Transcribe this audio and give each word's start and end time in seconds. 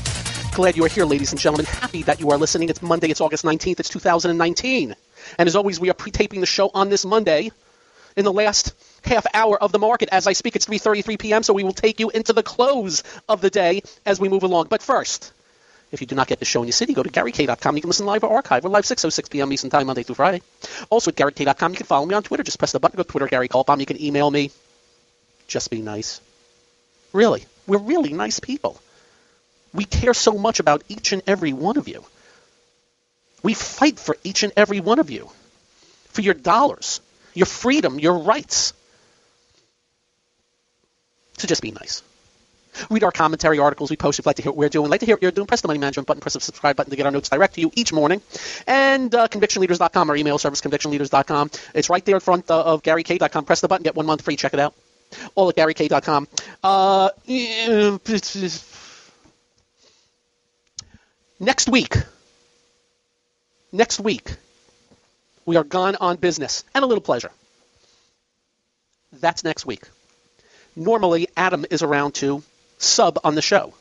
Glad 0.53 0.75
you 0.75 0.83
are 0.83 0.89
here, 0.89 1.05
ladies 1.05 1.31
and 1.31 1.39
gentlemen. 1.39 1.65
Happy 1.65 2.03
that 2.03 2.19
you 2.19 2.29
are 2.29 2.37
listening. 2.37 2.67
It's 2.67 2.81
Monday. 2.81 3.09
It's 3.09 3.21
August 3.21 3.45
19th. 3.45 3.79
It's 3.79 3.89
2019. 3.89 4.93
And 5.39 5.47
as 5.47 5.55
always, 5.55 5.79
we 5.79 5.89
are 5.89 5.93
pre-taping 5.93 6.41
the 6.41 6.45
show 6.45 6.69
on 6.73 6.89
this 6.89 7.05
Monday 7.05 7.51
in 8.17 8.25
the 8.25 8.33
last 8.33 8.75
half 9.05 9.25
hour 9.33 9.57
of 9.59 9.71
the 9.71 9.79
market. 9.79 10.09
As 10.11 10.27
I 10.27 10.33
speak, 10.33 10.57
it's 10.57 10.65
3.33 10.65 11.17
p.m., 11.17 11.41
so 11.41 11.53
we 11.53 11.63
will 11.63 11.71
take 11.71 12.01
you 12.01 12.09
into 12.09 12.33
the 12.33 12.43
close 12.43 13.02
of 13.29 13.39
the 13.39 13.49
day 13.49 13.81
as 14.05 14.19
we 14.19 14.27
move 14.27 14.43
along. 14.43 14.67
But 14.69 14.83
first, 14.83 15.31
if 15.93 16.02
you 16.02 16.05
do 16.05 16.15
not 16.15 16.27
get 16.27 16.39
the 16.39 16.45
show 16.45 16.61
in 16.61 16.67
your 16.67 16.73
city, 16.73 16.93
go 16.93 17.02
to 17.02 17.09
GaryK.com. 17.09 17.75
You 17.75 17.81
can 17.81 17.89
listen 17.89 18.05
live 18.05 18.25
or 18.25 18.35
archive. 18.35 18.65
We're 18.65 18.71
live 18.71 18.83
6.06 18.83 19.31
p.m. 19.31 19.53
Eastern 19.53 19.69
Time, 19.69 19.88
Monday 19.88 20.03
through 20.03 20.15
Friday. 20.15 20.41
Also 20.89 21.11
at 21.11 21.15
GaryK.com, 21.15 21.71
you 21.71 21.77
can 21.77 21.85
follow 21.85 22.05
me 22.05 22.13
on 22.13 22.23
Twitter. 22.23 22.43
Just 22.43 22.59
press 22.59 22.73
the 22.73 22.79
button, 22.81 22.97
go 22.97 23.03
to 23.03 23.09
Twitter, 23.09 23.27
Gary 23.27 23.47
Kaltbaum. 23.47 23.79
You 23.79 23.85
can 23.85 24.02
email 24.02 24.29
me. 24.29 24.52
Just 25.47 25.71
be 25.71 25.81
nice. 25.81 26.19
Really. 27.14 27.45
We're 27.67 27.78
really 27.78 28.11
nice 28.11 28.39
people. 28.39 28.80
We 29.73 29.86
care 29.86 30.14
so 30.14 30.33
much 30.33 30.59
about 30.59 30.83
each 30.89 31.14
and 31.14 31.22
every 31.25 31.53
one 31.53 31.78
of 31.78 31.88
you. 31.88 32.03
We 33.42 33.53
fight 33.53 34.00
for 34.00 34.17
each 34.23 34.44
and 34.44 34.53
every 34.55 34.80
one 34.80 35.00
of 35.00 35.09
you, 35.09 35.30
for 36.09 36.22
your 36.22 36.33
dollars, 36.33 37.02
your 37.33 37.45
freedom, 37.45 38.00
your 38.00 38.20
rights. 38.20 38.73
So 41.38 41.47
just 41.47 41.61
be 41.61 41.72
nice. 41.72 42.03
Read 42.89 43.03
our 43.03 43.11
commentary 43.11 43.59
articles 43.59 43.89
we 43.89 43.98
post 43.98 44.17
if 44.17 44.25
you'd 44.25 44.30
like 44.30 44.38
to 44.38 44.42
hear 44.42 44.52
what 44.52 44.58
we're 44.58 44.70
doing. 44.70 44.89
Like 44.89 45.02
to 45.02 45.05
hear 45.05 45.16
what 45.16 45.22
you're 45.22 45.31
doing, 45.31 45.45
press 45.45 45.61
the 45.61 45.67
money 45.67 45.80
management 45.80 46.08
button, 46.08 46.22
press 46.22 46.33
the 46.33 46.39
subscribe 46.39 46.75
button 46.75 46.89
to 46.89 46.95
get 46.95 47.05
our 47.05 47.11
notes 47.11 47.30
direct 47.30 47.55
to 47.55 47.61
you 47.61 47.72
each 47.75 47.94
morning. 47.94 48.22
And 48.66 49.14
uh, 49.14 49.27
convictionleaders.com, 49.27 50.09
our 50.09 50.16
email 50.16 50.38
service, 50.38 50.61
convictionleaders.com. 50.61 51.52
It's 51.75 51.89
right 51.89 52.03
there 52.03 52.16
in 52.16 52.22
front 52.22 52.50
uh, 52.50 52.64
of 52.64 52.81
GaryK.com. 52.81 53.45
Press 53.45 53.61
the 53.61 53.67
button, 53.67 53.83
get 53.83 53.95
one 53.95 54.05
month 54.05 54.23
free. 54.23 54.36
Check 54.36 54.53
it 54.53 54.59
out. 54.59 54.73
All 55.36 55.50
at 55.50 55.56
GaryK.com. 55.56 56.28
Uh, 56.64 57.09
next 61.39 61.70
week, 61.70 61.95
next 63.72 64.00
week, 64.00 64.36
we 65.45 65.58
are 65.58 65.64
gone 65.64 65.95
on 65.95 66.17
business 66.17 66.64
and 66.73 66.83
a 66.83 66.88
little 66.88 67.02
pleasure. 67.02 67.31
That's 69.11 69.44
next 69.44 69.66
week. 69.66 69.83
Normally, 70.75 71.27
Adam 71.38 71.66
is 71.70 71.83
around 71.83 72.16
to 72.16 72.44
sub 72.80 73.20
on 73.23 73.36
the 73.36 73.42
show. 73.42 73.73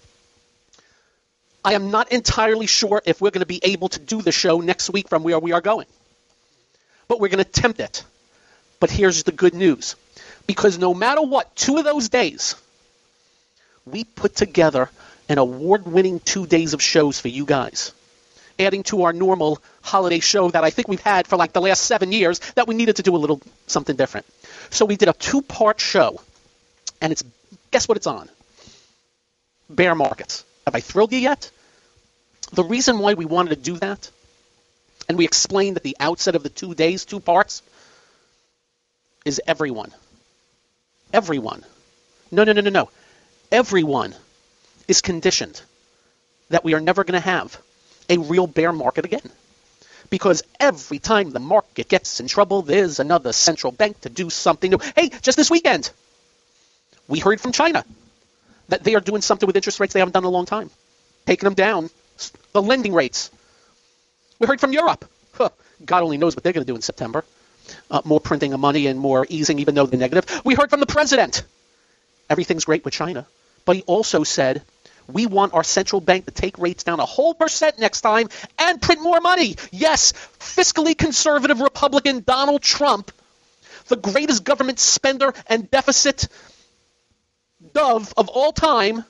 I 1.64 1.74
am 1.74 1.91
not 1.91 2.11
entirely 2.11 2.67
sure 2.67 3.00
if 3.05 3.20
we're 3.20 3.30
going 3.30 3.41
to 3.41 3.46
be 3.46 3.61
able 3.62 3.89
to 3.91 4.00
do 4.00 4.20
the 4.20 4.33
show 4.33 4.61
next 4.61 4.91
week 4.91 5.08
from 5.08 5.22
where 5.22 5.39
we 5.39 5.52
are 5.52 5.61
going. 5.61 5.86
But 7.08 7.20
we're 7.20 7.28
going 7.28 7.42
to 7.42 7.48
attempt 7.48 7.80
it. 7.80 8.05
But 8.80 8.91
here's 8.91 9.22
the 9.22 9.33
good 9.33 9.55
news. 9.55 9.94
Because 10.46 10.78
no 10.78 10.94
matter 10.94 11.22
what, 11.22 11.54
two 11.56 11.78
of 11.78 11.84
those 11.84 12.08
days, 12.08 12.54
we 13.84 14.04
put 14.04 14.34
together 14.34 14.90
an 15.28 15.38
award 15.38 15.86
winning 15.86 16.20
two 16.20 16.46
days 16.46 16.74
of 16.74 16.83
shows 16.83 17.20
for 17.20 17.28
you 17.28 17.44
guys. 17.44 17.92
Adding 18.58 18.83
to 18.84 19.05
our 19.05 19.12
normal 19.12 19.61
holiday 19.80 20.20
show 20.20 20.50
that 20.50 20.62
I 20.62 20.70
think 20.70 20.89
we've 20.89 21.00
had 21.00 21.27
for 21.27 21.36
like 21.36 21.52
the 21.52 21.61
last 21.61 21.83
seven 21.83 22.12
years, 22.12 22.39
that 22.55 22.68
we 22.68 22.74
needed 22.74 22.96
to 22.96 23.02
do 23.02 23.17
a 23.17 23.18
little 23.18 23.40
something 23.67 23.96
different. 23.96 24.27
So 24.70 24.84
we 24.84 24.96
did 24.96 25.08
a 25.08 25.14
two 25.14 25.42
part 25.42 25.80
show. 25.80 26.20
And 27.00 27.12
it's, 27.12 27.24
guess 27.70 27.88
what 27.88 27.96
it's 27.96 28.06
on? 28.06 28.28
Bear 29.68 29.94
markets. 29.94 30.44
Have 30.67 30.74
I 30.74 30.80
thrilled 30.80 31.12
you 31.12 31.18
yet? 31.18 31.50
The 32.52 32.62
reason 32.62 32.98
why 32.98 33.14
we 33.14 33.24
wanted 33.24 33.50
to 33.50 33.56
do 33.56 33.77
that, 33.78 34.11
and 35.08 35.17
we 35.17 35.24
explained 35.24 35.77
at 35.78 35.83
the 35.83 35.96
outset 35.98 36.36
of 36.36 36.42
the 36.42 36.50
two 36.50 36.74
days, 36.74 37.05
two 37.05 37.20
parts, 37.20 37.62
is 39.24 39.40
everyone. 39.46 39.90
Everyone. 41.12 41.64
No, 42.30 42.45
no, 42.45 42.52
no, 42.52 42.61
no, 42.62 42.70
no. 42.70 42.89
Everyone 43.50 44.14
is 44.89 45.00
conditioned 45.00 45.61
that 46.48 46.64
we 46.64 46.74
are 46.74 46.80
never 46.80 47.05
going 47.05 47.20
to 47.20 47.28
have 47.28 47.61
a 48.08 48.18
real 48.18 48.46
bear 48.46 48.73
market 48.73 49.05
again. 49.05 49.30
Because 50.11 50.42
every 50.61 50.98
time 50.98 51.30
the 51.30 51.40
market 51.40 51.89
gets 51.89 52.20
in 52.20 52.28
trouble, 52.28 52.62
there's 52.62 53.00
another 53.00 53.33
central 53.33 53.73
bank 53.73 54.00
to 54.02 54.11
do 54.11 54.30
something 54.30 54.70
new. 54.70 54.78
Hey, 54.95 55.11
just 55.23 55.36
this 55.36 55.50
weekend, 55.50 55.90
we 57.08 57.18
heard 57.18 57.40
from 57.40 57.52
China 57.52 57.84
that 58.68 58.84
they 58.84 58.94
are 58.94 59.00
doing 59.00 59.23
something 59.23 59.46
with 59.46 59.56
interest 59.56 59.80
rates 59.80 59.92
they 59.92 60.00
haven't 60.00 60.12
done 60.12 60.24
in 60.24 60.29
a 60.29 60.30
long 60.30 60.46
time, 60.46 60.70
taking 61.27 61.46
them 61.46 61.55
down, 61.55 61.90
the 62.52 62.62
lending 62.62 62.92
rates. 62.92 63.30
We 64.39 64.46
heard 64.46 64.61
from 64.61 64.73
Europe. 64.73 65.05
Huh, 65.33 65.50
God 65.84 66.02
only 66.02 66.18
knows 66.18 66.36
what 66.36 66.42
they're 66.42 66.52
going 66.52 66.67
to 66.67 66.70
do 66.70 66.77
in 66.77 66.83
September. 66.83 67.24
Uh, 67.90 68.00
more 68.05 68.20
printing 68.20 68.52
of 68.52 68.61
money 68.61 68.86
and 68.86 68.98
more 68.98 69.27
easing, 69.28 69.58
even 69.58 69.74
though 69.74 69.86
they're 69.86 70.00
negative. 70.00 70.42
We 70.45 70.55
heard 70.55 70.70
from 70.70 70.80
the 70.80 70.86
president. 70.86 71.42
Everything's 72.30 72.64
great 72.64 72.84
with 72.84 72.95
China. 72.95 73.27
But 73.64 73.77
he 73.77 73.83
also 73.83 74.24
said, 74.24 74.62
we 75.08 75.27
want 75.27 75.55
our 75.55 75.64
central 75.64 76.00
bank 76.00 76.27
to 76.27 76.30
take 76.30 76.58
rates 76.58 76.84
down 76.84 77.00
a 77.00 77.06
whole 77.06 77.34
percent 77.34 77.78
next 77.78 78.00
time 78.00 78.28
and 78.58 78.80
print 78.80 79.02
more 79.02 79.20
money. 79.20 79.56
Yes, 79.70 80.12
fiscally 80.39 80.96
conservative 80.96 81.61
Republican 81.61 82.23
Donald 82.27 82.62
Trump, 82.62 83.11
the 83.89 83.96
greatest 83.96 84.44
government 84.44 84.79
spender 84.79 85.34
and 85.46 85.70
deficit 85.70 86.29
dove 87.74 88.12
of 88.17 88.29
all 88.29 88.52
time, 88.52 89.05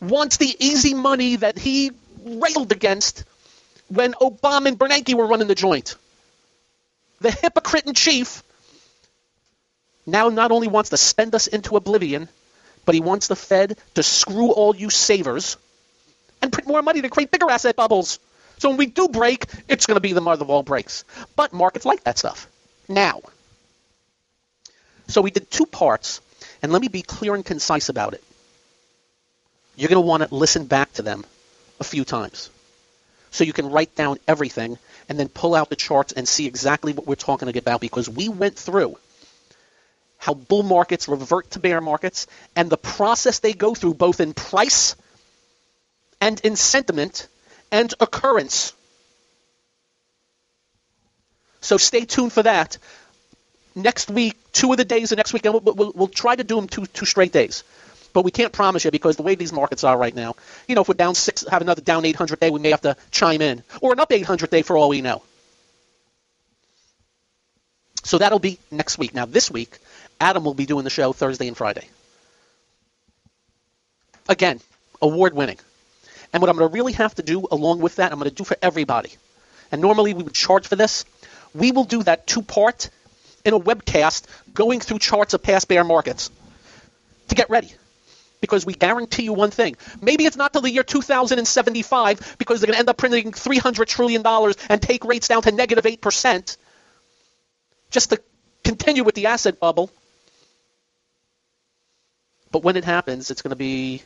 wants 0.00 0.38
the 0.38 0.56
easy 0.58 0.94
money 0.94 1.36
that 1.36 1.58
he 1.58 1.90
railed 2.24 2.72
against 2.72 3.24
when 3.88 4.12
Obama 4.14 4.66
and 4.66 4.78
Bernanke 4.78 5.14
were 5.14 5.26
running 5.26 5.48
the 5.48 5.54
joint. 5.54 5.96
The 7.20 7.30
hypocrite 7.30 7.86
in 7.86 7.94
chief 7.94 8.42
now 10.06 10.28
not 10.28 10.50
only 10.50 10.68
wants 10.68 10.90
to 10.90 10.96
spend 10.96 11.34
us 11.34 11.46
into 11.46 11.76
oblivion, 11.76 12.28
but 12.84 12.94
he 12.94 13.00
wants 13.00 13.28
the 13.28 13.36
Fed 13.36 13.78
to 13.94 14.02
screw 14.02 14.50
all 14.50 14.74
you 14.74 14.90
savers 14.90 15.56
and 16.42 16.52
print 16.52 16.66
more 16.66 16.82
money 16.82 17.02
to 17.02 17.08
create 17.08 17.30
bigger 17.30 17.50
asset 17.50 17.76
bubbles. 17.76 18.18
So 18.58 18.68
when 18.68 18.78
we 18.78 18.86
do 18.86 19.08
break, 19.08 19.46
it's 19.68 19.86
going 19.86 19.96
to 19.96 20.00
be 20.00 20.12
the 20.12 20.20
mother 20.20 20.42
of 20.42 20.50
all 20.50 20.62
breaks. 20.62 21.04
But 21.36 21.52
markets 21.52 21.84
like 21.84 22.04
that 22.04 22.18
stuff. 22.18 22.48
Now, 22.88 23.20
so 25.08 25.22
we 25.22 25.30
did 25.30 25.50
two 25.50 25.66
parts, 25.66 26.20
and 26.62 26.72
let 26.72 26.80
me 26.80 26.88
be 26.88 27.02
clear 27.02 27.34
and 27.34 27.44
concise 27.44 27.88
about 27.88 28.14
it. 28.14 28.24
You're 29.76 29.88
going 29.88 30.02
to 30.02 30.06
want 30.06 30.22
to 30.28 30.34
listen 30.34 30.66
back 30.66 30.92
to 30.94 31.02
them 31.02 31.24
a 31.78 31.84
few 31.84 32.04
times. 32.04 32.50
So 33.30 33.44
you 33.44 33.52
can 33.52 33.70
write 33.70 33.94
down 33.94 34.18
everything 34.26 34.78
and 35.10 35.18
then 35.18 35.28
pull 35.28 35.56
out 35.56 35.68
the 35.68 35.76
charts 35.76 36.12
and 36.12 36.26
see 36.26 36.46
exactly 36.46 36.92
what 36.92 37.04
we're 37.04 37.16
talking 37.16 37.54
about 37.54 37.80
because 37.80 38.08
we 38.08 38.28
went 38.28 38.56
through 38.56 38.96
how 40.18 40.34
bull 40.34 40.62
markets 40.62 41.08
revert 41.08 41.50
to 41.50 41.58
bear 41.58 41.80
markets 41.80 42.28
and 42.54 42.70
the 42.70 42.76
process 42.76 43.40
they 43.40 43.52
go 43.52 43.74
through 43.74 43.94
both 43.94 44.20
in 44.20 44.32
price 44.32 44.94
and 46.20 46.40
in 46.44 46.54
sentiment 46.54 47.26
and 47.72 47.92
occurrence. 47.98 48.72
So 51.60 51.76
stay 51.76 52.04
tuned 52.04 52.32
for 52.32 52.44
that. 52.44 52.78
Next 53.74 54.10
week, 54.10 54.36
two 54.52 54.70
of 54.70 54.78
the 54.78 54.84
days 54.84 55.10
of 55.10 55.16
next 55.16 55.32
week, 55.32 55.44
and 55.44 55.54
we'll, 55.54 55.74
we'll, 55.74 55.92
we'll 55.94 56.08
try 56.08 56.36
to 56.36 56.44
do 56.44 56.54
them 56.56 56.68
two, 56.68 56.86
two 56.86 57.06
straight 57.06 57.32
days. 57.32 57.64
But 58.12 58.24
we 58.24 58.30
can't 58.30 58.52
promise 58.52 58.84
you 58.84 58.90
because 58.90 59.16
the 59.16 59.22
way 59.22 59.34
these 59.34 59.52
markets 59.52 59.84
are 59.84 59.96
right 59.96 60.14
now, 60.14 60.34
you 60.66 60.74
know, 60.74 60.82
if 60.82 60.88
we're 60.88 60.94
down 60.94 61.14
six, 61.14 61.46
have 61.48 61.62
another 61.62 61.80
down 61.80 62.04
800 62.04 62.40
day, 62.40 62.50
we 62.50 62.60
may 62.60 62.70
have 62.70 62.80
to 62.82 62.96
chime 63.10 63.40
in, 63.40 63.62
or 63.80 63.92
an 63.92 64.00
up 64.00 64.12
800 64.12 64.50
day 64.50 64.62
for 64.62 64.76
all 64.76 64.88
we 64.88 65.00
know. 65.00 65.22
So 68.02 68.18
that'll 68.18 68.38
be 68.38 68.58
next 68.70 68.98
week. 68.98 69.14
Now, 69.14 69.26
this 69.26 69.50
week, 69.50 69.78
Adam 70.20 70.44
will 70.44 70.54
be 70.54 70.66
doing 70.66 70.84
the 70.84 70.90
show 70.90 71.12
Thursday 71.12 71.46
and 71.48 71.56
Friday. 71.56 71.86
Again, 74.28 74.60
award 75.02 75.34
winning. 75.34 75.58
And 76.32 76.40
what 76.40 76.48
I'm 76.48 76.56
going 76.56 76.70
to 76.70 76.74
really 76.74 76.92
have 76.92 77.14
to 77.16 77.22
do 77.22 77.46
along 77.50 77.80
with 77.80 77.96
that, 77.96 78.12
I'm 78.12 78.18
going 78.18 78.30
to 78.30 78.34
do 78.34 78.44
for 78.44 78.56
everybody. 78.62 79.10
And 79.72 79.80
normally 79.80 80.14
we 80.14 80.22
would 80.22 80.34
charge 80.34 80.66
for 80.66 80.76
this. 80.76 81.04
We 81.54 81.72
will 81.72 81.84
do 81.84 82.02
that 82.04 82.26
two 82.26 82.42
part 82.42 82.90
in 83.44 83.54
a 83.54 83.60
webcast 83.60 84.26
going 84.54 84.80
through 84.80 84.98
charts 84.98 85.34
of 85.34 85.42
past 85.42 85.68
bear 85.68 85.84
markets 85.84 86.30
to 87.28 87.34
get 87.34 87.50
ready. 87.50 87.72
Because 88.40 88.64
we 88.64 88.72
guarantee 88.72 89.24
you 89.24 89.32
one 89.34 89.50
thing. 89.50 89.76
Maybe 90.00 90.24
it's 90.24 90.36
not 90.36 90.52
till 90.52 90.62
the 90.62 90.70
year 90.70 90.82
2075 90.82 92.36
because 92.38 92.60
they're 92.60 92.66
going 92.66 92.74
to 92.74 92.78
end 92.78 92.88
up 92.88 92.96
printing 92.96 93.32
$300 93.32 93.86
trillion 93.86 94.24
and 94.26 94.82
take 94.82 95.04
rates 95.04 95.28
down 95.28 95.42
to 95.42 95.52
negative 95.52 95.84
8% 95.84 96.56
just 97.90 98.10
to 98.10 98.20
continue 98.64 99.04
with 99.04 99.14
the 99.14 99.26
asset 99.26 99.60
bubble. 99.60 99.90
But 102.50 102.62
when 102.62 102.76
it 102.76 102.84
happens, 102.84 103.30
it's 103.30 103.42
going 103.42 103.50
to 103.50 103.56
be 103.56 104.02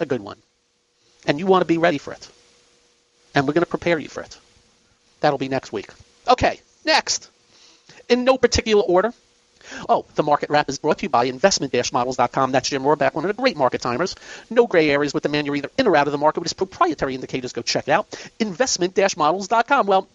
a 0.00 0.06
good 0.06 0.20
one. 0.20 0.38
And 1.26 1.38
you 1.38 1.46
want 1.46 1.62
to 1.62 1.66
be 1.66 1.78
ready 1.78 1.98
for 1.98 2.12
it. 2.12 2.28
And 3.34 3.46
we're 3.46 3.54
going 3.54 3.64
to 3.64 3.70
prepare 3.70 3.98
you 3.98 4.08
for 4.08 4.22
it. 4.22 4.38
That'll 5.20 5.38
be 5.38 5.48
next 5.48 5.72
week. 5.72 5.88
Okay, 6.28 6.60
next. 6.84 7.30
In 8.08 8.24
no 8.24 8.38
particular 8.38 8.82
order. 8.82 9.12
Oh, 9.88 10.04
the 10.14 10.22
market 10.22 10.50
wrap 10.50 10.68
is 10.68 10.78
brought 10.78 10.98
to 10.98 11.04
you 11.04 11.08
by 11.08 11.24
investment-models.com. 11.24 12.52
That's 12.52 12.68
Jim 12.68 12.82
Rohrback, 12.82 13.14
one 13.14 13.24
of 13.24 13.28
the 13.28 13.40
great 13.40 13.56
market 13.56 13.80
timers. 13.80 14.14
No 14.50 14.66
gray 14.66 14.90
areas 14.90 15.14
with 15.14 15.22
the 15.22 15.28
man. 15.28 15.46
You're 15.46 15.56
either 15.56 15.70
in 15.78 15.86
or 15.86 15.96
out 15.96 16.06
of 16.06 16.12
the 16.12 16.18
market 16.18 16.40
with 16.40 16.46
his 16.46 16.54
proprietary 16.54 17.14
indicators. 17.14 17.52
Go 17.52 17.62
check 17.62 17.88
it 17.88 17.92
out. 17.92 18.06
Investment-models.com. 18.38 19.86
Well, 19.86 20.08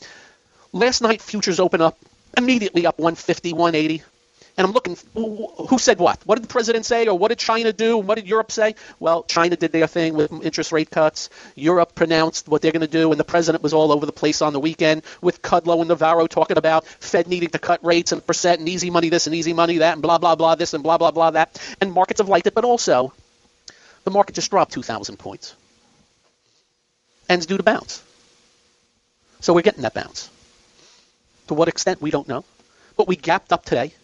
last 0.72 1.02
night 1.02 1.22
futures 1.22 1.60
open 1.60 1.82
up 1.82 1.98
immediately 2.38 2.86
up 2.86 2.98
150, 2.98 3.54
180 3.54 4.04
and 4.62 4.68
I'm 4.68 4.74
looking 4.74 4.96
who 5.16 5.80
said 5.80 5.98
what? 5.98 6.20
What 6.24 6.36
did 6.36 6.44
the 6.44 6.54
president 6.54 6.86
say, 6.86 7.08
or 7.08 7.18
what 7.18 7.30
did 7.30 7.40
China 7.40 7.74
do? 7.74 7.98
What 7.98 8.14
did 8.16 8.28
Europe 8.28 8.52
say? 8.52 8.76
Well, 9.00 9.24
China 9.24 9.56
did 9.56 9.72
their 9.72 9.88
thing 9.88 10.14
with 10.14 10.32
interest 10.44 10.72
rate 10.72 10.92
cuts. 10.92 11.32
Europe 11.56 11.96
pronounced 11.96 12.48
what 12.48 12.62
they're 12.62 12.72
going 12.72 12.82
to 12.82 12.88
do, 12.88 13.10
and 13.10 13.20
the 13.20 13.24
president 13.24 13.64
was 13.64 13.74
all 13.74 13.92
over 13.92 14.06
the 14.06 14.12
place 14.12 14.44
on 14.44 14.54
the 14.54 14.60
weekend 14.60 15.02
with 15.20 15.42
Kudlow 15.42 15.80
and 15.80 15.88
Navarro 15.88 16.28
talking 16.28 16.60
about 16.60 16.86
Fed 16.86 17.28
needing 17.28 17.50
to 17.50 17.58
cut 17.58 17.84
rates 17.84 18.12
and 18.12 18.24
percent 18.24 18.60
and 18.60 18.70
easy 18.70 18.92
money 18.92 19.10
this 19.10 19.26
and 19.26 19.36
easy 19.36 19.54
money 19.54 19.80
that 19.80 19.94
and 19.94 20.02
blah 20.04 20.20
blah 20.20 20.36
blah 20.36 20.54
this 20.54 20.76
and 20.76 20.84
blah 20.84 21.00
blah 21.00 21.10
blah 21.10 21.32
that. 21.32 21.60
And 21.82 21.92
markets 21.92 22.20
have 22.20 22.30
liked 22.30 22.46
it, 22.46 22.54
but 22.54 22.64
also 22.64 23.14
the 24.04 24.12
market 24.12 24.36
just 24.36 24.52
dropped 24.52 24.74
2,000 24.74 25.18
points, 25.18 25.56
and 27.28 27.40
it's 27.40 27.48
due 27.48 27.58
to 27.58 27.64
bounce. 27.64 28.04
So 29.40 29.54
we're 29.54 29.64
getting 29.64 29.82
that 29.82 29.96
bounce. 29.96 30.30
To 31.48 31.56
what 31.56 31.68
extent 31.68 32.00
we 32.00 32.12
don't 32.12 32.28
know, 32.28 32.46
but 32.96 33.08
we 33.08 33.16
gapped 33.16 33.52
up 33.52 33.66
today 33.66 33.96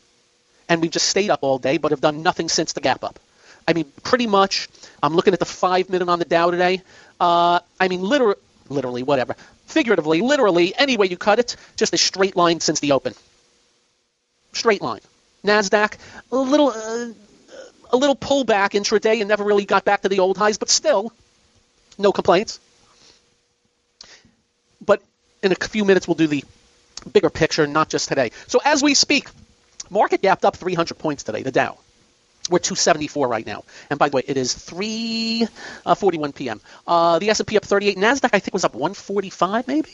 and 0.69 0.81
we've 0.81 0.91
just 0.91 1.07
stayed 1.07 1.29
up 1.29 1.39
all 1.41 1.57
day, 1.57 1.77
but 1.77 1.91
have 1.91 2.01
done 2.01 2.23
nothing 2.23 2.49
since 2.49 2.73
the 2.73 2.81
gap 2.81 3.03
up. 3.03 3.19
I 3.67 3.73
mean, 3.73 3.85
pretty 4.03 4.27
much. 4.27 4.69
I'm 5.03 5.13
looking 5.13 5.33
at 5.33 5.39
the 5.39 5.45
five 5.45 5.89
minute 5.89 6.07
on 6.07 6.19
the 6.19 6.25
Dow 6.25 6.51
today. 6.51 6.81
Uh, 7.19 7.59
I 7.79 7.87
mean, 7.87 8.01
literally, 8.01 8.35
literally, 8.69 9.03
whatever. 9.03 9.35
Figuratively, 9.65 10.21
literally, 10.21 10.73
any 10.77 10.97
way 10.97 11.07
you 11.07 11.17
cut 11.17 11.39
it, 11.39 11.55
just 11.75 11.93
a 11.93 11.97
straight 11.97 12.35
line 12.35 12.59
since 12.59 12.79
the 12.79 12.93
open. 12.93 13.13
Straight 14.53 14.81
line. 14.81 15.01
Nasdaq, 15.43 15.97
a 16.31 16.35
little, 16.35 16.69
uh, 16.69 17.09
a 17.91 17.97
little 17.97 18.15
pullback 18.15 18.71
intraday 18.71 19.19
and 19.19 19.27
never 19.27 19.43
really 19.43 19.65
got 19.65 19.83
back 19.85 20.01
to 20.01 20.09
the 20.09 20.19
old 20.19 20.37
highs, 20.37 20.57
but 20.57 20.69
still, 20.69 21.11
no 21.97 22.11
complaints. 22.11 22.59
But 24.85 25.01
in 25.43 25.51
a 25.51 25.55
few 25.55 25.83
minutes, 25.83 26.07
we'll 26.07 26.15
do 26.15 26.27
the 26.27 26.43
bigger 27.11 27.29
picture, 27.29 27.67
not 27.67 27.89
just 27.89 28.07
today. 28.07 28.31
So 28.47 28.59
as 28.63 28.81
we 28.81 28.93
speak, 28.93 29.29
Market 29.89 30.21
gapped 30.21 30.45
up 30.45 30.55
300 30.55 30.97
points 30.97 31.23
today, 31.23 31.43
the 31.43 31.51
Dow. 31.51 31.77
We're 32.49 32.59
274 32.59 33.27
right 33.27 33.45
now. 33.45 33.63
And 33.89 33.99
by 33.99 34.09
the 34.09 34.15
way, 34.15 34.23
it 34.25 34.37
is 34.37 34.53
3:41 34.53 35.49
uh, 35.85 36.31
p.m. 36.31 36.61
Uh, 36.85 37.19
the 37.19 37.29
S&P 37.29 37.57
up 37.57 37.65
38. 37.65 37.97
Nasdaq 37.97 38.29
I 38.33 38.39
think 38.39 38.53
was 38.53 38.63
up 38.63 38.73
145 38.73 39.67
maybe. 39.67 39.89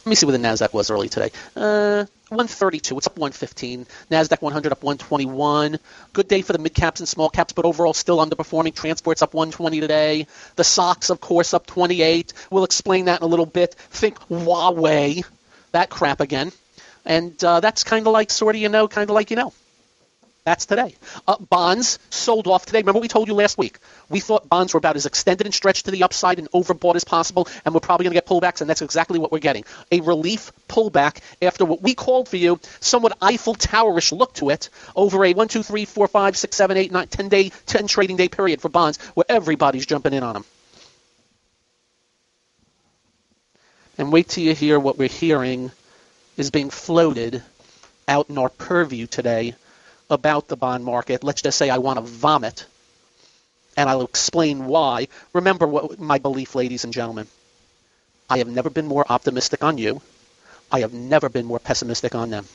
Let 0.00 0.06
me 0.06 0.14
see 0.14 0.24
what 0.24 0.32
the 0.32 0.38
Nasdaq 0.38 0.72
was 0.72 0.90
early 0.90 1.10
today. 1.10 1.30
Uh, 1.54 2.06
132. 2.28 2.96
It's 2.96 3.06
up 3.06 3.18
115. 3.18 3.86
Nasdaq 4.10 4.40
100 4.40 4.72
up 4.72 4.82
121. 4.82 5.78
Good 6.14 6.28
day 6.28 6.40
for 6.40 6.54
the 6.54 6.58
mid 6.58 6.72
caps 6.72 7.00
and 7.00 7.08
small 7.08 7.28
caps, 7.28 7.52
but 7.52 7.66
overall 7.66 7.92
still 7.92 8.16
underperforming. 8.18 8.74
Transports 8.74 9.20
up 9.20 9.34
120 9.34 9.80
today. 9.80 10.26
The 10.56 10.64
SOX, 10.64 11.10
of 11.10 11.20
course, 11.20 11.52
up 11.52 11.66
28. 11.66 12.32
We'll 12.50 12.64
explain 12.64 13.06
that 13.06 13.20
in 13.20 13.24
a 13.24 13.28
little 13.28 13.46
bit. 13.46 13.74
Think 13.74 14.18
Huawei, 14.28 15.22
that 15.72 15.90
crap 15.90 16.20
again. 16.20 16.52
And 17.10 17.42
uh, 17.42 17.58
that's 17.58 17.82
kind 17.82 18.06
of 18.06 18.12
like 18.12 18.30
sort 18.30 18.54
of 18.54 18.60
you 18.60 18.68
know, 18.68 18.86
kind 18.86 19.10
of 19.10 19.14
like 19.14 19.30
you 19.30 19.36
know. 19.36 19.52
That's 20.44 20.64
today. 20.64 20.94
Uh, 21.26 21.38
bonds 21.38 21.98
sold 22.08 22.46
off 22.46 22.66
today. 22.66 22.78
Remember 22.78 22.98
what 22.98 23.02
we 23.02 23.08
told 23.08 23.26
you 23.26 23.34
last 23.34 23.58
week? 23.58 23.78
We 24.08 24.20
thought 24.20 24.48
bonds 24.48 24.72
were 24.72 24.78
about 24.78 24.94
as 24.94 25.06
extended 25.06 25.44
and 25.44 25.52
stretched 25.52 25.86
to 25.86 25.90
the 25.90 26.04
upside 26.04 26.38
and 26.38 26.48
overbought 26.52 26.94
as 26.94 27.02
possible, 27.02 27.48
and 27.64 27.74
we're 27.74 27.80
probably 27.80 28.04
going 28.04 28.12
to 28.12 28.14
get 28.14 28.26
pullbacks, 28.26 28.60
and 28.60 28.70
that's 28.70 28.80
exactly 28.80 29.18
what 29.18 29.32
we're 29.32 29.40
getting. 29.40 29.64
A 29.90 30.00
relief 30.02 30.52
pullback 30.68 31.18
after 31.42 31.64
what 31.64 31.82
we 31.82 31.96
called 31.96 32.28
for 32.28 32.36
you, 32.36 32.60
somewhat 32.78 33.18
Eiffel 33.20 33.56
Towerish 33.56 34.16
look 34.16 34.32
to 34.34 34.50
it, 34.50 34.70
over 34.94 35.24
a 35.24 35.34
1, 35.34 35.48
2, 35.48 35.64
3, 35.64 35.84
4, 35.86 36.06
5, 36.06 36.36
6, 36.36 36.56
7, 36.56 36.76
8, 36.76 36.92
9, 36.92 37.08
10 37.08 37.28
day, 37.28 37.48
10 37.66 37.88
trading 37.88 38.18
day 38.18 38.28
period 38.28 38.60
for 38.60 38.68
bonds 38.68 38.98
where 39.14 39.26
everybody's 39.28 39.84
jumping 39.84 40.12
in 40.12 40.22
on 40.22 40.34
them. 40.34 40.44
And 43.98 44.12
wait 44.12 44.28
till 44.28 44.44
you 44.44 44.54
hear 44.54 44.78
what 44.78 44.96
we're 44.96 45.08
hearing 45.08 45.72
is 46.40 46.50
being 46.50 46.70
floated 46.70 47.42
out 48.08 48.30
in 48.30 48.38
our 48.38 48.48
purview 48.48 49.06
today 49.06 49.54
about 50.08 50.48
the 50.48 50.56
bond 50.56 50.84
market. 50.84 51.22
Let's 51.22 51.42
just 51.42 51.58
say 51.58 51.70
I 51.70 51.78
want 51.78 51.98
to 51.98 52.04
vomit, 52.04 52.66
and 53.76 53.88
I'll 53.88 54.02
explain 54.02 54.64
why. 54.64 55.08
Remember 55.32 55.66
what 55.66 56.00
my 56.00 56.18
belief, 56.18 56.54
ladies 56.54 56.84
and 56.84 56.92
gentlemen. 56.92 57.26
I 58.28 58.38
have 58.38 58.48
never 58.48 58.70
been 58.70 58.86
more 58.86 59.04
optimistic 59.08 59.62
on 59.64 59.76
you. 59.78 60.00
I 60.70 60.80
have 60.80 60.92
never 60.92 61.28
been 61.28 61.46
more 61.46 61.58
pessimistic 61.58 62.14
on 62.14 62.30
them. 62.30 62.46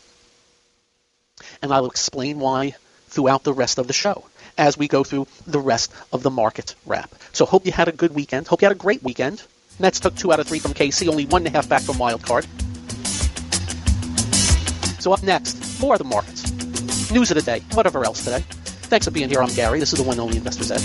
And 1.62 1.74
I'll 1.74 1.86
explain 1.86 2.40
why 2.40 2.76
throughout 3.10 3.44
the 3.44 3.54
rest 3.54 3.78
of 3.78 3.88
the 3.88 3.94
show 3.94 4.26
as 4.58 4.78
we 4.78 4.88
go 4.88 5.04
through 5.04 5.28
the 5.46 5.60
rest 5.60 5.92
of 6.14 6.24
the 6.24 6.30
market 6.30 6.76
wrap. 6.86 7.14
So 7.34 7.46
hope 7.46 7.66
you 7.66 7.74
had 7.74 7.90
a 7.90 7.92
good 7.92 8.16
weekend. 8.16 8.48
Hope 8.48 8.62
you 8.62 8.68
had 8.68 8.76
a 8.76 8.80
great 8.80 9.04
weekend. 9.04 9.44
Mets 9.80 10.00
took 10.00 10.16
two 10.16 10.32
out 10.32 10.40
of 10.40 10.48
three 10.48 10.60
from 10.60 10.74
KC, 10.74 11.10
only 11.10 11.26
one 11.26 11.46
and 11.46 11.54
a 11.54 11.58
half 11.58 11.68
back 11.68 11.82
from 11.82 11.98
wild 11.98 12.24
card. 12.24 12.48
So 15.06 15.14
up 15.14 15.22
next, 15.22 15.80
more 15.80 15.94
of 15.94 16.00
the 16.00 16.04
markets. 16.04 16.50
News 17.12 17.30
of 17.30 17.36
the 17.36 17.44
day, 17.44 17.62
whatever 17.76 18.04
else 18.04 18.24
today. 18.24 18.40
Thanks 18.90 19.06
for 19.06 19.12
being 19.12 19.30
here. 19.30 19.40
I'm 19.40 19.54
Gary. 19.54 19.80
This 19.80 19.94
is 19.94 20.00
the 20.00 20.04
one 20.04 20.20
only 20.20 20.38
Investor's 20.38 20.72
Edge. 20.72 20.82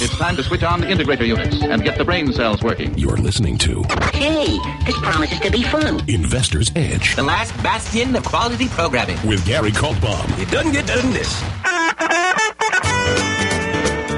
It's 0.00 0.16
time 0.16 0.34
to 0.36 0.42
switch 0.42 0.62
on 0.62 0.80
the 0.80 0.86
integrator 0.86 1.26
units 1.26 1.60
and 1.60 1.84
get 1.84 1.98
the 1.98 2.06
brain 2.06 2.32
cells 2.32 2.62
working. 2.62 2.96
You're 2.96 3.18
listening 3.18 3.58
to 3.58 3.82
Hey, 4.14 4.58
this 4.86 4.96
promises 4.96 5.40
to 5.40 5.50
be 5.50 5.62
fun. 5.62 6.02
Investor's 6.08 6.72
Edge 6.74 7.16
The 7.16 7.22
last 7.22 7.52
bastion 7.62 8.16
of 8.16 8.24
quality 8.24 8.68
programming. 8.68 9.18
with 9.26 9.44
Gary 9.44 9.70
Kaltbaum. 9.70 10.38
It 10.40 10.50
doesn't 10.50 10.72
get 10.72 10.86
better 10.86 11.02
than 11.02 11.12
this. 11.12 11.42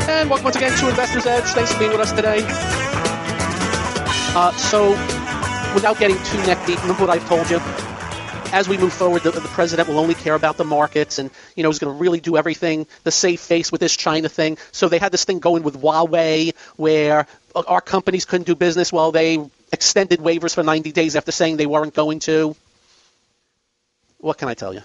And 0.09 0.31
welcome 0.31 0.45
once 0.45 0.55
again 0.55 0.79
to 0.79 0.89
Investor's 0.89 1.27
Edge. 1.27 1.43
Thanks 1.47 1.73
for 1.73 1.81
being 1.81 1.91
with 1.91 2.01
us 2.01 2.13
today. 2.13 2.43
Uh, 4.37 4.53
so, 4.53 4.91
without 5.75 5.99
getting 5.99 6.17
too 6.23 6.39
neck 6.47 6.65
deep, 6.65 6.81
remember 6.83 7.07
what 7.07 7.11
I've 7.11 7.27
told 7.27 7.51
you? 7.51 7.61
As 8.53 8.69
we 8.69 8.77
move 8.77 8.93
forward, 8.93 9.23
the, 9.23 9.31
the, 9.31 9.41
president 9.41 9.89
will 9.89 9.99
only 9.99 10.15
care 10.15 10.35
about 10.35 10.57
the 10.57 10.65
markets, 10.65 11.19
and 11.19 11.31
you 11.55 11.63
know 11.63 11.71
is 11.71 11.79
going 11.79 11.95
to 11.95 12.01
really 12.01 12.21
do 12.21 12.37
everything 12.37 12.87
the 13.05 13.11
safe 13.11 13.41
face 13.41 13.71
with 13.71 13.81
this 13.81 13.97
China 13.97 14.29
thing. 14.29 14.59
So 14.73 14.89
they 14.89 14.99
had 14.99 15.13
this 15.13 15.25
thing 15.25 15.39
going 15.39 15.63
with 15.63 15.81
Huawei, 15.81 16.55
where 16.77 17.27
our 17.55 17.81
companies 17.81 18.25
couldn't 18.25 18.47
do 18.47 18.55
business 18.55 18.93
while 18.93 19.13
they 19.13 19.39
extended 19.73 20.21
waivers 20.21 20.55
for 20.55 20.63
90 20.63 20.93
days 20.93 21.17
after 21.17 21.33
saying 21.33 21.57
they 21.57 21.67
weren't 21.67 21.95
going 21.95 22.19
to. 22.21 22.57
What 24.19 24.39
can 24.39 24.49
I 24.49 24.55
tell 24.55 24.75
you? 24.75 24.83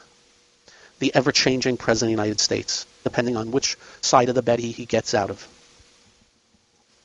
The 1.00 1.14
ever-changing 1.14 1.78
president 1.78 2.14
of 2.14 2.18
the 2.18 2.24
United 2.24 2.40
States, 2.40 2.86
depending 3.04 3.36
on 3.36 3.52
which 3.52 3.78
side 4.02 4.30
of 4.30 4.36
the 4.36 4.42
bed 4.42 4.60
he, 4.60 4.72
he 4.72 4.86
gets 4.86 5.14
out 5.14 5.30
of. 5.30 5.46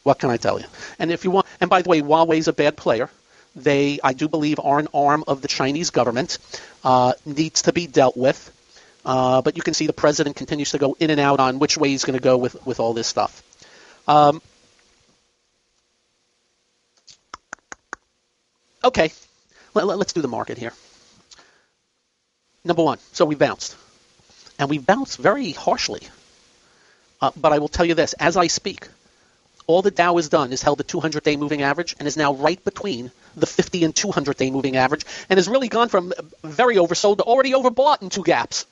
What 0.02 0.18
can 0.18 0.30
I 0.30 0.36
tell 0.36 0.58
you? 0.60 0.66
And 0.98 1.10
if 1.10 1.24
you 1.24 1.30
want, 1.30 1.46
and 1.60 1.68
by 1.68 1.82
the 1.82 1.88
way, 1.88 2.00
Huawei's 2.00 2.48
a 2.48 2.52
bad 2.52 2.76
player 2.76 3.10
they, 3.54 3.98
I 4.02 4.12
do 4.12 4.28
believe, 4.28 4.60
are 4.60 4.78
an 4.78 4.88
arm 4.94 5.24
of 5.26 5.42
the 5.42 5.48
Chinese 5.48 5.90
government, 5.90 6.38
uh, 6.84 7.14
needs 7.24 7.62
to 7.62 7.72
be 7.72 7.86
dealt 7.86 8.16
with. 8.16 8.56
Uh, 9.04 9.42
but 9.42 9.56
you 9.56 9.62
can 9.62 9.74
see 9.74 9.86
the 9.86 9.92
president 9.92 10.36
continues 10.36 10.70
to 10.72 10.78
go 10.78 10.96
in 11.00 11.10
and 11.10 11.20
out 11.20 11.40
on 11.40 11.58
which 11.58 11.76
way 11.78 11.88
he's 11.88 12.04
going 12.04 12.18
to 12.18 12.22
go 12.22 12.36
with, 12.36 12.64
with 12.66 12.80
all 12.80 12.92
this 12.92 13.06
stuff. 13.06 13.42
Um, 14.06 14.42
okay, 18.84 19.10
let, 19.74 19.84
us 19.84 19.96
let, 19.96 20.08
do 20.08 20.20
the 20.20 20.28
market 20.28 20.58
here. 20.58 20.72
Number 22.64 22.82
one, 22.82 22.98
so 23.12 23.24
we 23.24 23.34
bounced. 23.34 23.76
And 24.58 24.68
we 24.68 24.78
bounced 24.78 25.18
very 25.18 25.52
harshly. 25.52 26.02
Uh, 27.22 27.30
but 27.36 27.52
I 27.52 27.58
will 27.58 27.68
tell 27.68 27.86
you 27.86 27.94
this 27.94 28.12
as 28.14 28.36
I 28.36 28.48
speak, 28.48 28.86
all 29.66 29.82
the 29.82 29.90
Dow 29.90 30.16
has 30.16 30.28
done 30.28 30.52
is 30.52 30.62
held 30.62 30.78
the 30.78 30.84
200 30.84 31.22
day 31.22 31.36
moving 31.36 31.62
average 31.62 31.94
and 31.98 32.06
is 32.06 32.16
now 32.16 32.34
right 32.34 32.62
between 32.64 33.10
the 33.36 33.46
50 33.46 33.84
and 33.84 33.94
200 33.94 34.36
day 34.36 34.50
moving 34.50 34.76
average 34.76 35.04
and 35.28 35.38
has 35.38 35.48
really 35.48 35.68
gone 35.68 35.88
from 35.88 36.12
very 36.42 36.76
oversold 36.76 37.18
to 37.18 37.22
already 37.22 37.52
overbought 37.52 38.02
in 38.02 38.10
two 38.10 38.22
gaps. 38.22 38.66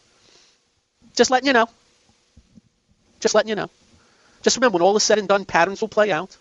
Just 1.14 1.30
letting 1.30 1.46
you 1.46 1.52
know. 1.52 1.68
Just 3.20 3.34
letting 3.34 3.48
you 3.48 3.56
know. 3.56 3.70
Just 4.42 4.56
remember, 4.56 4.74
when 4.74 4.82
all 4.82 4.96
is 4.96 5.02
said 5.02 5.18
and 5.18 5.28
done, 5.28 5.44
patterns 5.44 5.80
will 5.80 5.88
play 5.88 6.12
out. 6.12 6.36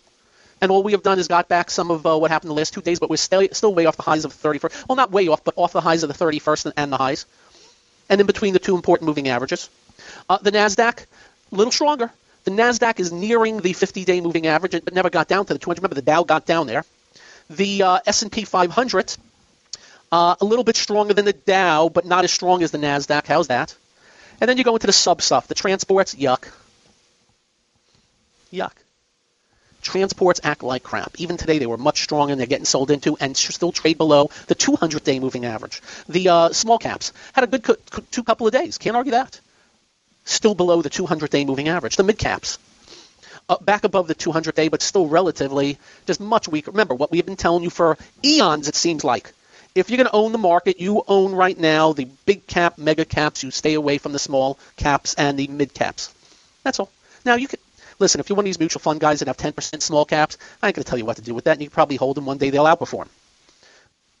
And 0.60 0.70
all 0.70 0.82
we 0.82 0.92
have 0.92 1.02
done 1.02 1.18
is 1.18 1.28
got 1.28 1.48
back 1.48 1.70
some 1.70 1.90
of 1.90 2.04
uh, 2.06 2.16
what 2.16 2.30
happened 2.30 2.50
the 2.50 2.54
last 2.54 2.74
two 2.74 2.80
days, 2.80 2.98
but 2.98 3.10
we're 3.10 3.16
still, 3.16 3.46
still 3.52 3.74
way 3.74 3.86
off 3.86 3.96
the 3.96 4.02
highs 4.02 4.24
of 4.24 4.40
the 4.40 4.48
31st. 4.48 4.88
Well, 4.88 4.96
not 4.96 5.10
way 5.10 5.28
off, 5.28 5.44
but 5.44 5.54
off 5.56 5.72
the 5.72 5.80
highs 5.80 6.02
of 6.02 6.08
the 6.08 6.24
31st 6.24 6.66
and, 6.66 6.74
and 6.76 6.92
the 6.92 6.96
highs. 6.96 7.26
And 8.08 8.20
in 8.20 8.26
between 8.26 8.54
the 8.54 8.58
two 8.58 8.74
important 8.74 9.06
moving 9.06 9.28
averages. 9.28 9.68
Uh, 10.28 10.38
the 10.38 10.50
NASDAQ, 10.50 11.04
a 11.52 11.54
little 11.54 11.72
stronger. 11.72 12.10
The 12.44 12.50
NASDAQ 12.50 12.98
is 12.98 13.12
nearing 13.12 13.60
the 13.60 13.72
50-day 13.72 14.20
moving 14.20 14.46
average, 14.46 14.72
but 14.72 14.94
never 14.94 15.10
got 15.10 15.28
down 15.28 15.44
to 15.46 15.52
the 15.52 15.58
200. 15.58 15.80
Remember, 15.80 15.94
the 15.94 16.02
Dow 16.02 16.24
got 16.24 16.46
down 16.46 16.66
there. 16.66 16.84
The 17.50 17.82
uh, 17.82 17.98
S&P 18.06 18.44
500, 18.44 19.16
uh, 20.12 20.36
a 20.40 20.44
little 20.44 20.64
bit 20.64 20.76
stronger 20.76 21.14
than 21.14 21.24
the 21.24 21.32
Dow, 21.32 21.88
but 21.88 22.04
not 22.04 22.24
as 22.24 22.32
strong 22.32 22.62
as 22.62 22.70
the 22.70 22.78
NASDAQ. 22.78 23.26
How's 23.26 23.48
that? 23.48 23.74
And 24.40 24.48
then 24.48 24.58
you 24.58 24.64
go 24.64 24.74
into 24.74 24.86
the 24.86 24.92
sub 24.92 25.22
stuff. 25.22 25.48
The 25.48 25.54
transports, 25.54 26.14
yuck. 26.14 26.48
Yuck. 28.52 28.72
Transports 29.82 30.40
act 30.44 30.62
like 30.62 30.82
crap. 30.82 31.12
Even 31.18 31.36
today, 31.36 31.58
they 31.58 31.66
were 31.66 31.76
much 31.76 32.02
stronger 32.02 32.32
and 32.32 32.40
they're 32.40 32.46
getting 32.46 32.64
sold 32.64 32.90
into 32.90 33.16
and 33.20 33.36
still 33.36 33.72
trade 33.72 33.96
below 33.96 34.30
the 34.46 34.54
200 34.54 35.02
day 35.04 35.18
moving 35.18 35.44
average. 35.44 35.80
The 36.08 36.28
uh, 36.28 36.52
small 36.52 36.78
caps 36.78 37.12
had 37.32 37.44
a 37.44 37.46
good 37.46 37.62
co- 37.62 38.02
two 38.10 38.24
couple 38.24 38.46
of 38.46 38.52
days. 38.52 38.78
Can't 38.78 38.96
argue 38.96 39.12
that. 39.12 39.40
Still 40.24 40.54
below 40.54 40.82
the 40.82 40.90
200 40.90 41.30
day 41.30 41.44
moving 41.44 41.68
average. 41.68 41.96
The 41.96 42.02
mid 42.02 42.18
caps 42.18 42.58
back 43.56 43.84
above 43.84 44.06
the 44.06 44.14
200 44.14 44.54
day, 44.54 44.68
but 44.68 44.82
still 44.82 45.06
relatively 45.06 45.78
just 46.06 46.20
much 46.20 46.48
weaker. 46.48 46.70
Remember 46.70 46.94
what 46.94 47.10
we've 47.10 47.24
been 47.24 47.36
telling 47.36 47.62
you 47.62 47.70
for 47.70 47.96
eons, 48.24 48.68
it 48.68 48.74
seems 48.74 49.04
like. 49.04 49.32
If 49.74 49.90
you're 49.90 49.96
going 49.96 50.08
to 50.08 50.12
own 50.12 50.32
the 50.32 50.38
market, 50.38 50.80
you 50.80 51.02
own 51.06 51.32
right 51.32 51.58
now 51.58 51.92
the 51.92 52.06
big 52.26 52.46
cap, 52.46 52.78
mega 52.78 53.04
caps. 53.04 53.42
You 53.42 53.50
stay 53.50 53.74
away 53.74 53.98
from 53.98 54.12
the 54.12 54.18
small 54.18 54.58
caps 54.76 55.14
and 55.14 55.38
the 55.38 55.46
mid 55.46 55.72
caps. 55.72 56.12
That's 56.64 56.80
all. 56.80 56.90
Now 57.24 57.36
you 57.36 57.48
can 57.48 57.60
listen. 57.98 58.20
If 58.20 58.28
you're 58.28 58.36
one 58.36 58.44
of 58.44 58.46
these 58.46 58.58
mutual 58.58 58.80
fund 58.80 59.00
guys 59.00 59.20
that 59.20 59.28
have 59.28 59.36
10% 59.36 59.80
small 59.82 60.04
caps, 60.04 60.36
I 60.62 60.68
ain't 60.68 60.76
going 60.76 60.84
to 60.84 60.88
tell 60.88 60.98
you 60.98 61.04
what 61.04 61.16
to 61.16 61.22
do 61.22 61.34
with 61.34 61.44
that. 61.44 61.52
And 61.52 61.62
you 61.62 61.68
can 61.68 61.74
probably 61.74 61.96
hold 61.96 62.16
them 62.16 62.26
one 62.26 62.38
day; 62.38 62.50
they'll 62.50 62.64
outperform. 62.64 63.08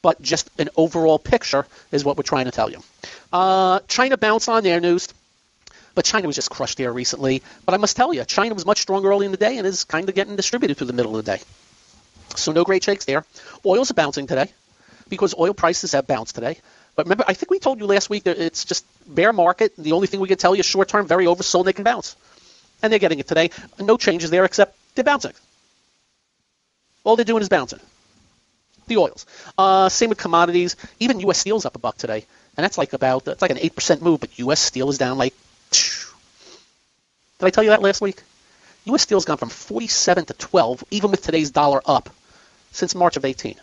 But 0.00 0.22
just 0.22 0.48
an 0.58 0.68
overall 0.76 1.18
picture 1.18 1.66
is 1.90 2.04
what 2.04 2.16
we're 2.16 2.22
trying 2.22 2.44
to 2.44 2.52
tell 2.52 2.70
you. 2.70 2.82
Uh, 3.32 3.80
China 3.88 4.16
bounced 4.16 4.48
on 4.48 4.62
their 4.62 4.80
news. 4.80 5.08
But 5.98 6.04
China 6.04 6.28
was 6.28 6.36
just 6.36 6.48
crushed 6.48 6.78
there 6.78 6.92
recently. 6.92 7.42
But 7.66 7.74
I 7.74 7.76
must 7.78 7.96
tell 7.96 8.14
you, 8.14 8.24
China 8.24 8.54
was 8.54 8.64
much 8.64 8.80
stronger 8.82 9.08
early 9.08 9.26
in 9.26 9.32
the 9.32 9.36
day 9.36 9.58
and 9.58 9.66
is 9.66 9.82
kind 9.82 10.08
of 10.08 10.14
getting 10.14 10.36
distributed 10.36 10.76
through 10.76 10.86
the 10.86 10.92
middle 10.92 11.16
of 11.16 11.24
the 11.24 11.32
day. 11.32 11.42
So 12.36 12.52
no 12.52 12.62
great 12.62 12.84
shakes 12.84 13.04
there. 13.04 13.24
Oil's 13.66 13.90
bouncing 13.90 14.28
today 14.28 14.48
because 15.08 15.34
oil 15.36 15.54
prices 15.54 15.90
have 15.90 16.06
bounced 16.06 16.36
today. 16.36 16.58
But 16.94 17.06
remember, 17.06 17.24
I 17.26 17.34
think 17.34 17.50
we 17.50 17.58
told 17.58 17.80
you 17.80 17.86
last 17.86 18.10
week 18.10 18.22
that 18.22 18.38
it's 18.38 18.64
just 18.64 18.86
bear 19.12 19.32
market. 19.32 19.72
The 19.76 19.90
only 19.90 20.06
thing 20.06 20.20
we 20.20 20.28
can 20.28 20.38
tell 20.38 20.54
you 20.54 20.60
is 20.60 20.66
short 20.66 20.86
term, 20.86 21.08
very 21.08 21.24
oversold, 21.24 21.64
they 21.64 21.72
can 21.72 21.82
bounce. 21.82 22.14
And 22.80 22.92
they're 22.92 23.00
getting 23.00 23.18
it 23.18 23.26
today. 23.26 23.50
No 23.80 23.96
changes 23.96 24.30
there 24.30 24.44
except 24.44 24.78
they're 24.94 25.02
bouncing. 25.02 25.32
All 27.02 27.16
they're 27.16 27.24
doing 27.24 27.42
is 27.42 27.48
bouncing. 27.48 27.80
The 28.86 28.98
oils. 28.98 29.26
Uh, 29.58 29.88
same 29.88 30.10
with 30.10 30.18
commodities. 30.18 30.76
Even 31.00 31.18
U.S. 31.18 31.38
Steel's 31.38 31.66
up 31.66 31.74
a 31.74 31.80
buck 31.80 31.96
today, 31.96 32.24
and 32.56 32.62
that's 32.62 32.78
like 32.78 32.92
about 32.92 33.26
it's 33.26 33.42
like 33.42 33.50
an 33.50 33.58
eight 33.58 33.74
percent 33.74 34.00
move. 34.00 34.20
But 34.20 34.38
U.S. 34.38 34.60
Steel 34.60 34.90
is 34.90 34.98
down 34.98 35.18
like. 35.18 35.34
Did 35.70 37.46
I 37.46 37.50
tell 37.50 37.64
you 37.64 37.70
that 37.70 37.82
last 37.82 38.00
week? 38.00 38.22
U.S. 38.84 39.02
Steel's 39.02 39.24
gone 39.24 39.36
from 39.36 39.50
47 39.50 40.24
to 40.26 40.34
12, 40.34 40.84
even 40.90 41.10
with 41.10 41.22
today's 41.22 41.50
dollar 41.50 41.82
up, 41.84 42.08
since 42.72 42.94
March 42.94 43.16
of 43.16 43.24
18. 43.24 43.54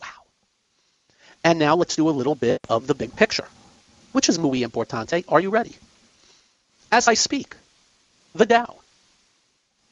Wow. 0.00 0.06
And 1.44 1.58
now 1.58 1.76
let's 1.76 1.96
do 1.96 2.08
a 2.08 2.10
little 2.10 2.34
bit 2.34 2.60
of 2.68 2.86
the 2.86 2.94
big 2.94 3.14
picture, 3.14 3.46
which 4.12 4.28
is 4.28 4.38
muy 4.38 4.62
importante. 4.62 5.24
Are 5.28 5.40
you 5.40 5.50
ready? 5.50 5.76
As 6.90 7.08
I 7.08 7.14
speak, 7.14 7.54
the 8.34 8.46
Dow 8.46 8.76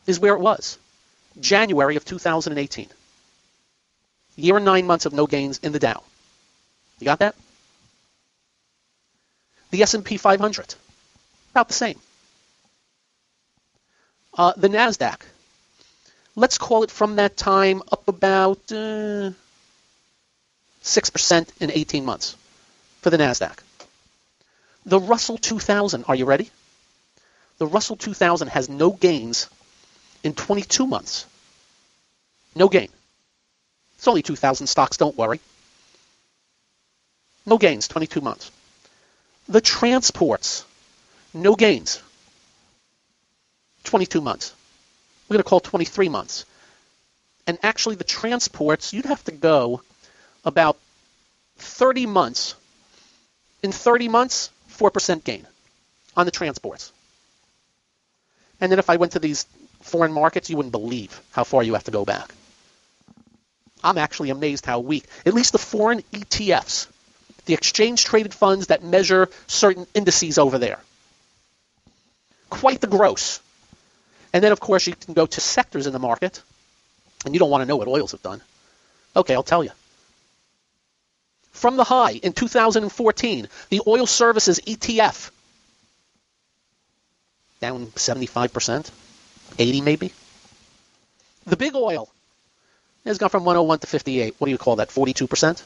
is 0.07 0.19
where 0.19 0.35
it 0.35 0.41
was, 0.41 0.79
January 1.41 1.97
of 1.97 2.05
2018. 2.05 2.89
Year 4.35 4.57
and 4.57 4.65
nine 4.65 4.87
months 4.87 5.07
of 5.07 5.12
no 5.12 5.27
gains 5.27 5.59
in 5.62 5.73
the 5.73 5.79
Dow. 5.79 6.03
You 6.99 7.05
got 7.05 7.21
that? 7.21 7.35
The 9.73 9.83
S&P 9.83 10.19
500, 10.19 10.75
about 11.52 11.69
the 11.69 11.75
same. 11.75 11.99
Uh, 14.37 14.52
the 14.55 14.69
Nasdaq, 14.69 15.21
let's 16.37 16.59
call 16.59 16.83
it 16.83 16.91
from 16.91 17.17
that 17.17 17.38
time 17.38 17.83
up 17.91 18.07
about 18.07 18.61
uh, 18.71 19.31
six 20.83 21.09
uh, 21.09 21.12
percent 21.12 21.50
in 21.59 21.71
18 21.71 22.05
months 22.05 22.37
for 23.00 23.09
the 23.09 23.17
Nasdaq. 23.17 23.61
The 24.85 25.00
Russell 25.00 25.38
2000, 25.38 26.05
are 26.07 26.17
you 26.17 26.26
ready? 26.26 26.50
The 27.57 27.67
Russell 27.67 27.97
2000 27.97 28.49
has 28.49 28.69
no 28.69 28.91
gains 28.91 29.49
in 30.23 30.35
22 30.35 30.87
months. 30.87 31.25
No 32.55 32.69
gain. 32.69 32.88
It's 33.97 34.07
only 34.07 34.21
2,000 34.21 34.67
stocks, 34.67 34.99
don't 34.99 35.17
worry. 35.17 35.41
No 37.47 37.57
gains, 37.57 37.88
22 37.88 38.21
months. 38.21 38.50
The 39.49 39.61
transports, 39.61 40.64
no 41.34 41.54
gains. 41.54 42.02
22 43.84 44.20
months. 44.20 44.54
We're 45.28 45.34
going 45.34 45.44
to 45.44 45.49
call 45.49 45.61
23 45.61 46.08
months. 46.08 46.44
And 47.46 47.58
actually, 47.62 47.96
the 47.96 48.04
transports, 48.04 48.92
you'd 48.92 49.06
have 49.06 49.25
to 49.25 49.32
go 49.32 49.82
about 50.44 50.76
30 51.56 52.06
months. 52.06 52.54
In 53.62 53.72
30 53.72 54.08
months, 54.08 54.50
4% 54.70 55.25
gain 55.25 55.46
on 56.16 56.26
the 56.26 56.32
transports. 56.32 56.92
And 58.61 58.70
then 58.70 58.78
if 58.78 58.90
I 58.90 58.96
went 58.96 59.12
to 59.12 59.18
these 59.18 59.46
foreign 59.80 60.12
markets, 60.12 60.50
you 60.50 60.56
wouldn't 60.56 60.72
believe 60.72 61.20
how 61.32 61.44
far 61.44 61.62
you 61.62 61.75
have 61.75 61.84
to 61.84 61.90
go 61.90 62.04
back. 62.04 62.32
I'm 63.82 63.99
actually 63.99 64.30
amazed 64.30 64.64
how 64.64 64.78
weak, 64.78 65.04
at 65.26 65.34
least 65.34 65.52
the 65.52 65.58
foreign 65.58 66.02
ETFs, 66.12 66.87
the 67.46 67.54
exchange 67.54 68.04
traded 68.04 68.34
funds 68.34 68.68
that 68.68 68.82
measure 68.82 69.28
certain 69.46 69.87
indices 69.94 70.38
over 70.38 70.58
there. 70.58 70.78
Quite 72.50 72.80
the 72.80 72.87
gross. 72.87 73.40
And 74.32 74.42
then, 74.42 74.52
of 74.52 74.61
course, 74.61 74.87
you 74.87 74.94
can 74.94 75.14
go 75.14 75.26
to 75.26 75.40
sectors 75.40 75.87
in 75.87 75.92
the 75.92 75.99
market, 75.99 76.42
and 77.25 77.34
you 77.34 77.38
don't 77.38 77.50
want 77.50 77.62
to 77.62 77.66
know 77.66 77.76
what 77.76 77.88
oils 77.88 78.12
have 78.12 78.22
done. 78.22 78.40
Okay, 79.14 79.34
I'll 79.34 79.42
tell 79.42 79.64
you. 79.64 79.70
From 81.52 81.76
the 81.76 81.84
high 81.84 82.12
in 82.12 82.32
2014, 82.32 83.49
the 83.68 83.82
oil 83.87 84.06
services 84.06 84.61
ETF 84.61 85.30
down 87.61 87.87
75%, 87.87 88.90
80 89.58 89.80
maybe. 89.82 90.12
The 91.46 91.56
big 91.56 91.75
oil 91.75 92.08
has 93.04 93.18
gone 93.18 93.30
from 93.30 93.44
101 93.44 93.78
to 93.80 93.87
58. 93.87 94.34
What 94.38 94.46
do 94.46 94.50
you 94.50 94.58
call 94.58 94.76
that? 94.76 94.88
42%? 94.88 95.62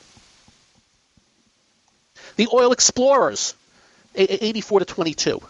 The 2.37 2.49
oil 2.53 2.73
explorers, 2.73 3.55
84 4.15 4.81
to 4.81 4.85
22. 4.85 5.41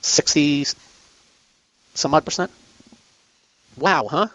60 0.00 0.66
some 1.96 2.14
odd 2.14 2.24
percent. 2.24 2.50
Wow, 3.76 4.06
huh? 4.08 4.26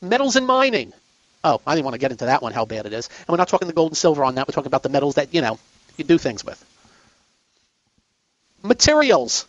Metals 0.00 0.36
and 0.36 0.46
mining. 0.46 0.92
Oh, 1.42 1.60
I 1.66 1.74
didn't 1.74 1.84
want 1.84 1.94
to 1.94 1.98
get 1.98 2.10
into 2.10 2.26
that 2.26 2.42
one, 2.42 2.52
how 2.52 2.64
bad 2.64 2.86
it 2.86 2.92
is. 2.92 3.08
And 3.20 3.28
we're 3.28 3.36
not 3.36 3.48
talking 3.48 3.68
the 3.68 3.74
gold 3.74 3.92
and 3.92 3.96
silver 3.96 4.24
on 4.24 4.34
that. 4.36 4.48
We're 4.48 4.52
talking 4.52 4.68
about 4.68 4.82
the 4.82 4.88
metals 4.88 5.16
that, 5.16 5.34
you 5.34 5.42
know, 5.42 5.58
you 5.96 6.04
do 6.04 6.18
things 6.18 6.44
with. 6.44 6.62
Materials. 8.62 9.46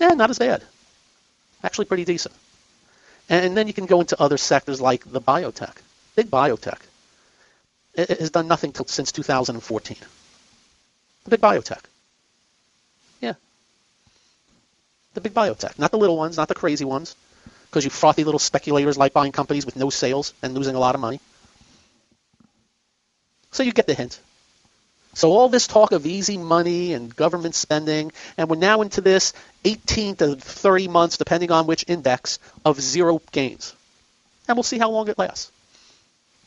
Eh, 0.00 0.14
not 0.14 0.30
as 0.30 0.38
bad. 0.38 0.62
Actually 1.64 1.86
pretty 1.86 2.04
decent. 2.04 2.34
And 3.28 3.56
then 3.56 3.66
you 3.66 3.72
can 3.72 3.86
go 3.86 4.00
into 4.00 4.20
other 4.20 4.36
sectors 4.36 4.80
like 4.80 5.10
the 5.10 5.20
biotech. 5.20 5.76
Big 6.16 6.30
biotech. 6.30 6.78
It 7.94 8.20
has 8.20 8.30
done 8.30 8.48
nothing 8.48 8.72
till, 8.72 8.86
since 8.86 9.12
2014. 9.12 9.96
The 11.24 11.30
big 11.30 11.40
biotech. 11.40 11.82
Yeah. 13.20 13.34
The 15.14 15.20
big 15.20 15.34
biotech. 15.34 15.78
Not 15.78 15.90
the 15.90 15.98
little 15.98 16.16
ones, 16.16 16.36
not 16.36 16.48
the 16.48 16.54
crazy 16.54 16.84
ones. 16.84 17.16
Because 17.68 17.84
you 17.84 17.90
frothy 17.90 18.24
little 18.24 18.38
speculators 18.38 18.98
like 18.98 19.12
buying 19.12 19.32
companies 19.32 19.64
with 19.66 19.76
no 19.76 19.90
sales 19.90 20.34
and 20.42 20.54
losing 20.54 20.74
a 20.74 20.80
lot 20.80 20.94
of 20.94 21.00
money. 21.00 21.20
So 23.52 23.62
you 23.62 23.72
get 23.72 23.86
the 23.86 23.94
hint. 23.94 24.18
So 25.14 25.32
all 25.32 25.48
this 25.48 25.66
talk 25.66 25.92
of 25.92 26.06
easy 26.06 26.38
money 26.38 26.92
and 26.92 27.14
government 27.14 27.54
spending, 27.54 28.12
and 28.36 28.48
we're 28.48 28.56
now 28.56 28.82
into 28.82 29.00
this 29.00 29.32
18 29.64 30.16
to 30.16 30.36
30 30.36 30.88
months, 30.88 31.16
depending 31.16 31.50
on 31.50 31.66
which 31.66 31.84
index, 31.88 32.38
of 32.64 32.80
zero 32.80 33.20
gains. 33.32 33.74
And 34.46 34.56
we'll 34.56 34.62
see 34.62 34.78
how 34.78 34.90
long 34.90 35.08
it 35.08 35.18
lasts. 35.18 35.50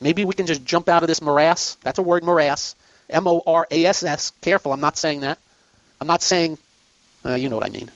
Maybe 0.03 0.25
we 0.25 0.33
can 0.33 0.45
just 0.45 0.63
jump 0.63 0.89
out 0.89 1.01
of 1.01 1.07
this 1.07 1.21
morass. 1.21 1.77
That's 1.81 1.97
a 1.97 2.03
word, 2.03 2.23
morass. 2.23 2.75
M-O-R-A-S-S. 3.09 4.33
Careful, 4.41 4.73
I'm 4.73 4.81
not 4.81 4.97
saying 4.97 5.21
that. 5.21 5.39
I'm 5.99 6.07
not 6.07 6.21
saying, 6.21 6.57
uh, 7.25 7.35
you 7.35 7.49
know 7.49 7.55
what 7.55 7.65
I 7.65 7.69
mean. 7.69 7.89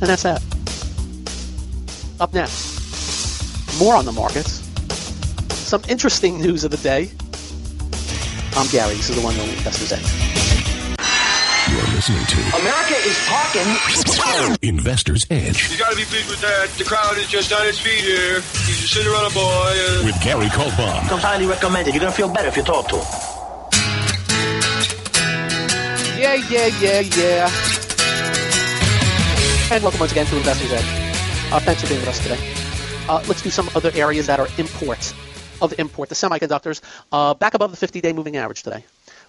And 0.00 0.10
that's 0.10 0.24
that. 0.24 0.42
Up 2.20 2.34
next, 2.34 3.78
more 3.78 3.94
on 3.94 4.04
the 4.04 4.12
markets 4.12 4.62
some 5.72 5.82
interesting 5.88 6.38
news 6.38 6.64
of 6.64 6.70
the 6.70 6.76
day. 6.76 7.10
I'm 8.54 8.68
Gary. 8.68 8.94
This 8.94 9.08
is 9.08 9.16
the 9.16 9.22
one 9.22 9.34
only 9.38 9.56
Investor's 9.56 9.90
Edge. 9.90 10.31
You're 12.08 12.18
listening 12.18 12.42
to 12.50 12.56
America 12.56 12.94
is 13.06 13.16
talking. 13.26 14.58
Investor's 14.62 15.24
Edge 15.30 15.70
You 15.70 15.78
gotta 15.78 15.94
be 15.94 16.02
pleased 16.04 16.28
with 16.30 16.40
that. 16.40 16.68
The 16.76 16.82
crowd 16.82 17.16
is 17.16 17.28
just 17.28 17.52
on 17.52 17.64
its 17.64 17.78
feet 17.78 18.00
here. 18.00 18.40
He's 18.66 18.80
just 18.80 18.94
sitting 18.94 19.12
around 19.12 19.26
a 19.26 19.30
Cinderella 19.30 19.30
boy. 19.30 20.00
Uh, 20.00 20.04
with 20.06 20.20
Gary 20.20 20.46
Kaltbaum. 20.46 21.08
Comes 21.08 21.22
highly 21.22 21.46
recommended. 21.46 21.94
You're 21.94 22.00
gonna 22.00 22.12
feel 22.12 22.28
better 22.28 22.48
if 22.48 22.56
you 22.56 22.64
talk 22.64 22.88
to 22.88 22.96
him. 22.96 23.04
Yeah, 26.18 26.34
yeah, 26.50 26.66
yeah, 26.80 27.00
yeah. 27.00 27.50
And 29.70 29.82
welcome 29.84 30.00
once 30.00 30.10
again 30.10 30.26
to 30.26 30.36
Investor's 30.36 30.72
Edge. 30.72 31.52
Uh, 31.52 31.60
thanks 31.60 31.82
for 31.82 31.88
being 31.88 32.00
with 32.00 32.08
us 32.08 32.18
today. 32.20 32.38
Uh, 33.08 33.22
let's 33.28 33.42
do 33.42 33.50
some 33.50 33.68
other 33.76 33.92
areas 33.94 34.26
that 34.26 34.40
are 34.40 34.48
imports 34.58 35.14
of 35.60 35.72
import, 35.78 36.08
the 36.08 36.16
semiconductors, 36.16 36.80
uh, 37.12 37.34
back 37.34 37.54
above 37.54 37.78
the 37.78 37.86
50-day 37.86 38.12
moving 38.12 38.36
average 38.36 38.64
today. 38.64 38.84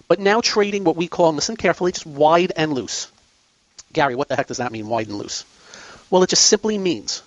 But 0.08 0.20
now 0.20 0.40
trading 0.40 0.84
what 0.84 0.96
we 0.96 1.08
call, 1.08 1.32
listen 1.32 1.56
carefully, 1.56 1.92
just 1.92 2.06
wide 2.06 2.52
and 2.56 2.72
loose. 2.72 3.10
Gary, 3.92 4.14
what 4.14 4.28
the 4.28 4.36
heck 4.36 4.48
does 4.48 4.58
that 4.58 4.72
mean, 4.72 4.88
wide 4.88 5.08
and 5.08 5.16
loose? 5.16 5.44
Well, 6.10 6.22
it 6.22 6.30
just 6.30 6.44
simply 6.44 6.78
means 6.78 7.22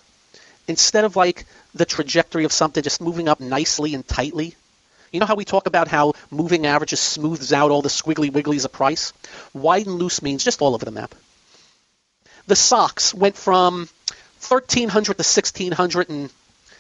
instead 0.68 1.06
of 1.06 1.16
like 1.16 1.46
the 1.74 1.86
trajectory 1.86 2.44
of 2.44 2.52
something 2.52 2.84
just 2.84 3.02
moving 3.02 3.28
up 3.28 3.40
nicely 3.40 3.96
and 3.96 4.08
tightly, 4.08 4.56
you 5.12 5.20
know 5.20 5.26
how 5.26 5.36
we 5.36 5.46
talk 5.46 5.68
about 5.68 5.88
how 5.88 6.14
moving 6.30 6.66
averages 6.66 7.00
smooths 7.00 7.54
out 7.54 7.72
all 7.72 7.82
the 7.82 7.90
squiggly 7.90 8.30
wigglies 8.30 8.66
of 8.66 8.72
price? 8.72 9.14
Wide 9.54 9.88
and 9.88 9.96
loose 9.96 10.22
means 10.22 10.44
just 10.44 10.62
all 10.62 10.76
over 10.76 10.86
the 10.86 10.92
map. 10.92 11.16
The 12.48 12.56
SOX 12.56 13.14
went 13.14 13.38
from 13.38 13.90
1300 14.48 15.18
to 15.18 15.24
1600 15.24 16.10
in 16.10 16.30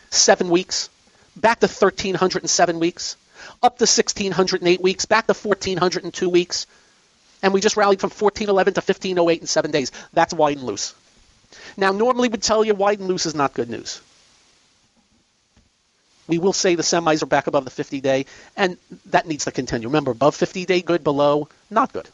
seven 0.10 0.50
weeks, 0.50 0.90
back 1.36 1.60
to 1.60 1.68
1307 1.68 2.80
weeks, 2.80 3.18
up 3.64 3.78
to 3.78 3.84
1608 3.84 4.82
weeks, 4.82 5.06
back 5.06 5.28
to 5.28 5.34
1402 5.34 6.30
weeks, 6.30 6.68
and 7.42 7.54
we 7.54 7.62
just 7.62 7.78
rallied 7.78 8.00
from 8.00 8.10
1411 8.10 8.74
to 8.76 8.80
1508 8.80 9.42
in 9.42 9.48
seven 9.48 9.72
days. 9.72 9.92
That's 10.14 10.34
wide 10.34 10.58
and 10.58 10.66
loose. 10.66 10.94
Now, 11.76 11.92
normally 11.92 12.30
we'd 12.30 12.42
tell 12.42 12.64
you 12.64 12.74
wide 12.74 13.00
and 13.00 13.08
loose 13.08 13.26
is 13.26 13.36
not 13.36 13.54
good 13.54 13.70
news. 13.70 14.02
We 16.28 16.40
will 16.40 16.54
say 16.54 16.76
the 16.76 16.84
semis 16.84 17.24
are 17.24 17.28
back 17.28 17.48
above 17.48 17.64
the 17.64 17.72
50 17.72 18.02
day, 18.02 18.26
and 18.58 18.78
that 19.08 19.28
needs 19.28 19.46
to 19.46 19.52
continue. 19.52 19.88
Remember, 19.88 20.12
above 20.12 20.36
50 20.36 20.66
day, 20.66 20.82
good, 20.82 21.04
below, 21.04 21.48
not 21.70 21.94
good. 21.94 22.10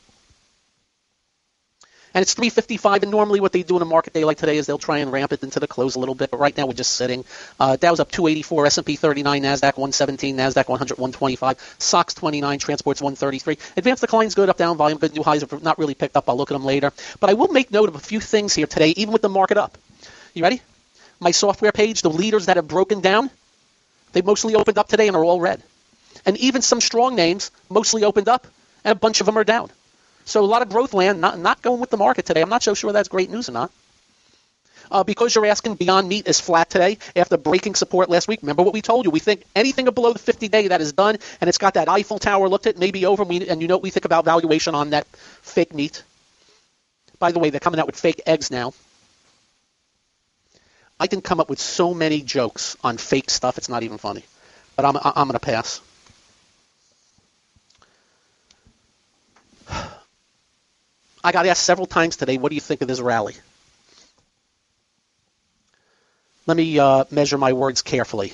And 2.16 2.22
it's 2.22 2.36
355, 2.36 3.02
and 3.02 3.12
normally 3.12 3.40
what 3.40 3.54
they 3.54 3.64
do 3.64 3.76
in 3.76 3.82
a 3.82 3.86
market 3.86 4.14
day 4.14 4.24
like 4.24 4.38
today 4.38 4.58
is 4.58 4.68
they'll 4.68 4.78
try 4.78 5.00
and 5.00 5.12
ramp 5.12 5.34
it 5.34 5.42
into 5.42 5.60
the 5.60 5.68
close 5.68 5.96
a 5.96 6.00
little 6.00 6.14
bit, 6.14 6.30
but 6.30 6.40
right 6.40 6.56
now 6.56 6.68
we're 6.68 6.74
just 6.74 6.92
sitting. 6.92 7.26
Uh, 7.60 7.76
Dow's 7.76 8.00
up 8.00 8.12
284, 8.12 8.68
S&P 8.68 8.96
39, 8.98 9.42
NASDAQ 9.42 9.78
117, 9.78 10.38
NASDAQ 10.38 10.70
100, 10.70 11.00
125, 11.00 11.76
SOX 11.80 12.14
29, 12.14 12.60
Transports 12.60 13.02
133. 13.02 13.58
Advanced 13.78 14.02
declines 14.02 14.36
good, 14.36 14.48
up, 14.48 14.58
down, 14.58 14.78
volume 14.78 15.00
good, 15.00 15.16
new 15.16 15.24
highs 15.24 15.42
have 15.42 15.64
not 15.64 15.80
really 15.80 15.96
picked 15.96 16.16
up. 16.16 16.30
I'll 16.30 16.38
look 16.38 16.52
at 16.52 16.54
them 16.54 16.66
later. 16.66 16.92
But 17.20 17.32
I 17.32 17.34
will 17.34 17.48
make 17.48 17.72
note 17.72 17.90
of 17.90 17.96
a 17.96 18.00
few 18.00 18.20
things 18.20 18.54
here 18.54 18.68
today, 18.68 18.90
even 18.90 19.12
with 19.12 19.24
the 19.24 19.30
market 19.30 19.58
up. 19.58 19.76
You 20.36 20.44
ready? 20.44 20.62
My 21.20 21.32
software 21.32 21.72
page, 21.72 22.04
the 22.04 22.12
leaders 22.12 22.46
that 22.46 22.58
have 22.58 22.68
broken 22.68 23.02
down, 23.02 23.32
they 24.12 24.22
mostly 24.22 24.54
opened 24.54 24.78
up 24.78 24.88
today 24.88 25.08
and 25.08 25.18
are 25.18 25.26
all 25.26 25.42
red. 25.42 25.64
And 26.28 26.38
even 26.38 26.62
some 26.62 26.80
strong 26.80 27.16
names 27.16 27.50
mostly 27.70 28.04
opened 28.04 28.30
up, 28.30 28.46
and 28.84 28.92
a 28.92 29.00
bunch 29.00 29.20
of 29.20 29.26
them 29.26 29.38
are 29.38 29.44
down. 29.44 29.72
So 30.26 30.44
a 30.44 30.46
lot 30.46 30.62
of 30.62 30.70
growth 30.70 30.94
land 30.94 31.22
not, 31.22 31.38
not 31.40 31.62
going 31.62 31.80
with 31.80 31.90
the 31.90 31.98
market 31.98 32.26
today. 32.26 32.42
I'm 32.42 32.50
not 32.50 32.64
so 32.64 32.74
sure 32.74 32.92
that's 32.92 33.10
great 33.10 33.30
news 33.30 33.50
or 33.50 33.54
not. 33.54 33.72
Uh, 34.92 35.04
because 35.04 35.34
you're 35.34 35.46
asking, 35.46 35.76
Beyond 35.76 36.08
Meat 36.08 36.28
is 36.28 36.40
flat 36.40 36.70
today 36.70 36.98
after 37.16 37.38
breaking 37.38 37.76
support 37.76 38.10
last 38.10 38.28
week. 38.28 38.42
Remember 38.42 38.64
what 38.64 38.74
we 38.74 38.82
told 38.82 39.06
you? 39.06 39.12
We 39.12 39.20
think 39.20 39.44
anything 39.56 39.86
below 39.86 40.14
the 40.14 40.20
50 40.20 40.50
day 40.50 40.68
that 40.68 40.82
is 40.82 40.94
done, 40.94 41.18
and 41.42 41.48
it's 41.48 41.58
got 41.58 41.76
that 41.76 41.90
Eiffel 41.90 42.20
Tower 42.20 42.48
looked 42.48 42.68
at, 42.68 42.78
maybe 42.78 43.06
over. 43.06 43.24
And 43.24 43.62
you 43.62 43.68
know 43.68 43.78
what 43.78 43.84
we 43.84 43.90
think 43.90 44.06
about 44.06 44.26
valuation 44.26 44.76
on 44.76 44.92
that 44.92 45.08
fake 45.42 45.74
meat. 45.74 46.04
By 47.18 47.32
the 47.32 47.40
way, 47.40 47.50
they're 47.50 47.60
coming 47.60 47.80
out 47.80 47.88
with 47.88 47.96
fake 48.00 48.22
eggs 48.28 48.52
now. 48.52 48.74
I 51.00 51.08
can 51.08 51.22
come 51.22 51.40
up 51.40 51.50
with 51.50 51.60
so 51.60 51.94
many 51.94 52.22
jokes 52.22 52.78
on 52.84 52.98
fake 52.98 53.30
stuff, 53.30 53.58
it's 53.58 53.70
not 53.70 53.84
even 53.84 53.98
funny. 53.98 54.24
But 54.76 54.86
I'm, 54.86 54.98
I'm 54.98 55.28
going 55.28 55.34
to 55.34 55.40
pass. 55.40 55.82
I 61.24 61.32
got 61.32 61.46
asked 61.46 61.64
several 61.64 61.88
times 61.88 62.18
today, 62.18 62.38
what 62.38 62.50
do 62.50 62.56
you 62.56 62.62
think 62.62 62.82
of 62.82 62.88
this 62.88 63.00
rally? 63.00 63.36
Let 66.46 66.58
me 66.58 66.78
uh, 66.78 67.06
measure 67.10 67.38
my 67.38 67.54
words 67.54 67.82
carefully. 67.82 68.34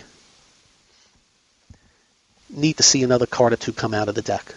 Need 2.49 2.77
to 2.77 2.83
see 2.83 3.03
another 3.03 3.27
card 3.27 3.53
or 3.53 3.57
two 3.57 3.73
come 3.73 3.93
out 3.93 4.09
of 4.09 4.15
the 4.15 4.23
deck. 4.23 4.55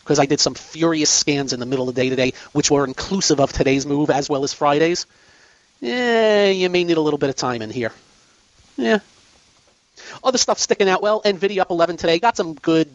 Because 0.00 0.18
I 0.18 0.26
did 0.26 0.38
some 0.38 0.54
furious 0.54 1.08
scans 1.08 1.54
in 1.54 1.60
the 1.60 1.66
middle 1.66 1.88
of 1.88 1.94
the 1.94 2.02
day 2.02 2.10
today, 2.10 2.34
which 2.52 2.70
were 2.70 2.84
inclusive 2.84 3.40
of 3.40 3.50
today's 3.50 3.86
move 3.86 4.10
as 4.10 4.28
well 4.28 4.44
as 4.44 4.52
Friday's. 4.52 5.06
Yeah, 5.80 6.50
you 6.50 6.68
may 6.68 6.84
need 6.84 6.98
a 6.98 7.00
little 7.00 7.18
bit 7.18 7.30
of 7.30 7.36
time 7.36 7.62
in 7.62 7.70
here. 7.70 7.92
Yeah. 8.76 8.98
Other 10.22 10.36
stuff 10.36 10.58
sticking 10.58 10.90
out 10.90 11.00
well. 11.00 11.22
Nvidia 11.22 11.60
up 11.60 11.70
11 11.70 11.96
today. 11.96 12.18
Got 12.18 12.36
some 12.36 12.52
good 12.52 12.94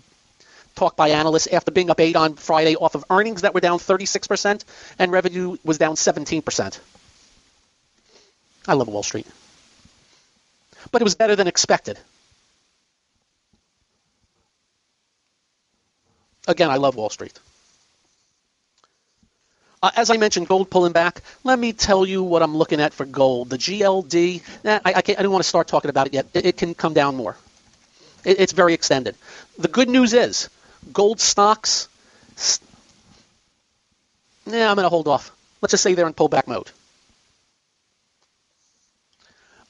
talk 0.80 0.96
by 0.96 1.10
analysts 1.10 1.48
after 1.48 1.72
being 1.72 1.90
up 1.90 2.00
8 2.00 2.16
on 2.16 2.36
Friday 2.36 2.76
off 2.76 2.96
of 2.96 3.04
earnings 3.10 3.42
that 3.42 3.54
were 3.54 3.60
down 3.60 3.80
36% 3.80 4.64
and 4.98 5.12
revenue 5.12 5.58
was 5.64 5.78
down 5.78 5.96
17%. 5.96 6.80
I 8.68 8.74
love 8.74 8.88
Wall 8.88 9.04
Street. 9.04 9.28
But 10.92 11.02
it 11.02 11.04
was 11.04 11.16
better 11.16 11.36
than 11.36 11.48
expected. 11.48 12.00
Again, 16.48 16.70
I 16.70 16.78
love 16.78 16.96
Wall 16.96 17.10
Street. 17.10 17.38
Uh, 19.84 19.92
as 19.96 20.10
I 20.10 20.18
mentioned, 20.18 20.48
gold 20.48 20.70
pulling 20.70 20.94
back. 20.94 21.22
Let 21.44 21.60
me 21.60 21.74
tell 21.74 22.06
you 22.06 22.24
what 22.24 22.42
I'm 22.42 22.56
looking 22.56 22.82
at 22.82 22.94
for 22.94 23.06
gold. 23.06 23.50
The 23.50 23.58
GLD, 23.58 24.42
I, 24.66 24.80
I, 24.86 24.94
I 24.96 25.02
don't 25.02 25.32
want 25.32 25.44
to 25.44 25.48
start 25.48 25.68
talking 25.68 25.90
about 25.90 26.08
it 26.08 26.14
yet. 26.14 26.28
It, 26.34 26.46
it 26.46 26.58
can 26.58 26.74
come 26.74 26.94
down 26.94 27.16
more. 27.16 27.36
It, 28.26 28.40
it's 28.40 28.54
very 28.54 28.74
extended. 28.74 29.16
The 29.58 29.68
good 29.68 29.90
news 29.90 30.14
is 30.14 30.50
gold 30.92 31.20
stocks, 31.20 31.88
yeah, 34.46 34.70
I'm 34.70 34.76
going 34.76 34.86
to 34.86 34.90
hold 34.90 35.08
off. 35.08 35.32
Let's 35.62 35.72
just 35.72 35.84
say 35.84 35.94
they're 35.94 36.08
in 36.08 36.14
pullback 36.14 36.48
mode. 36.48 36.72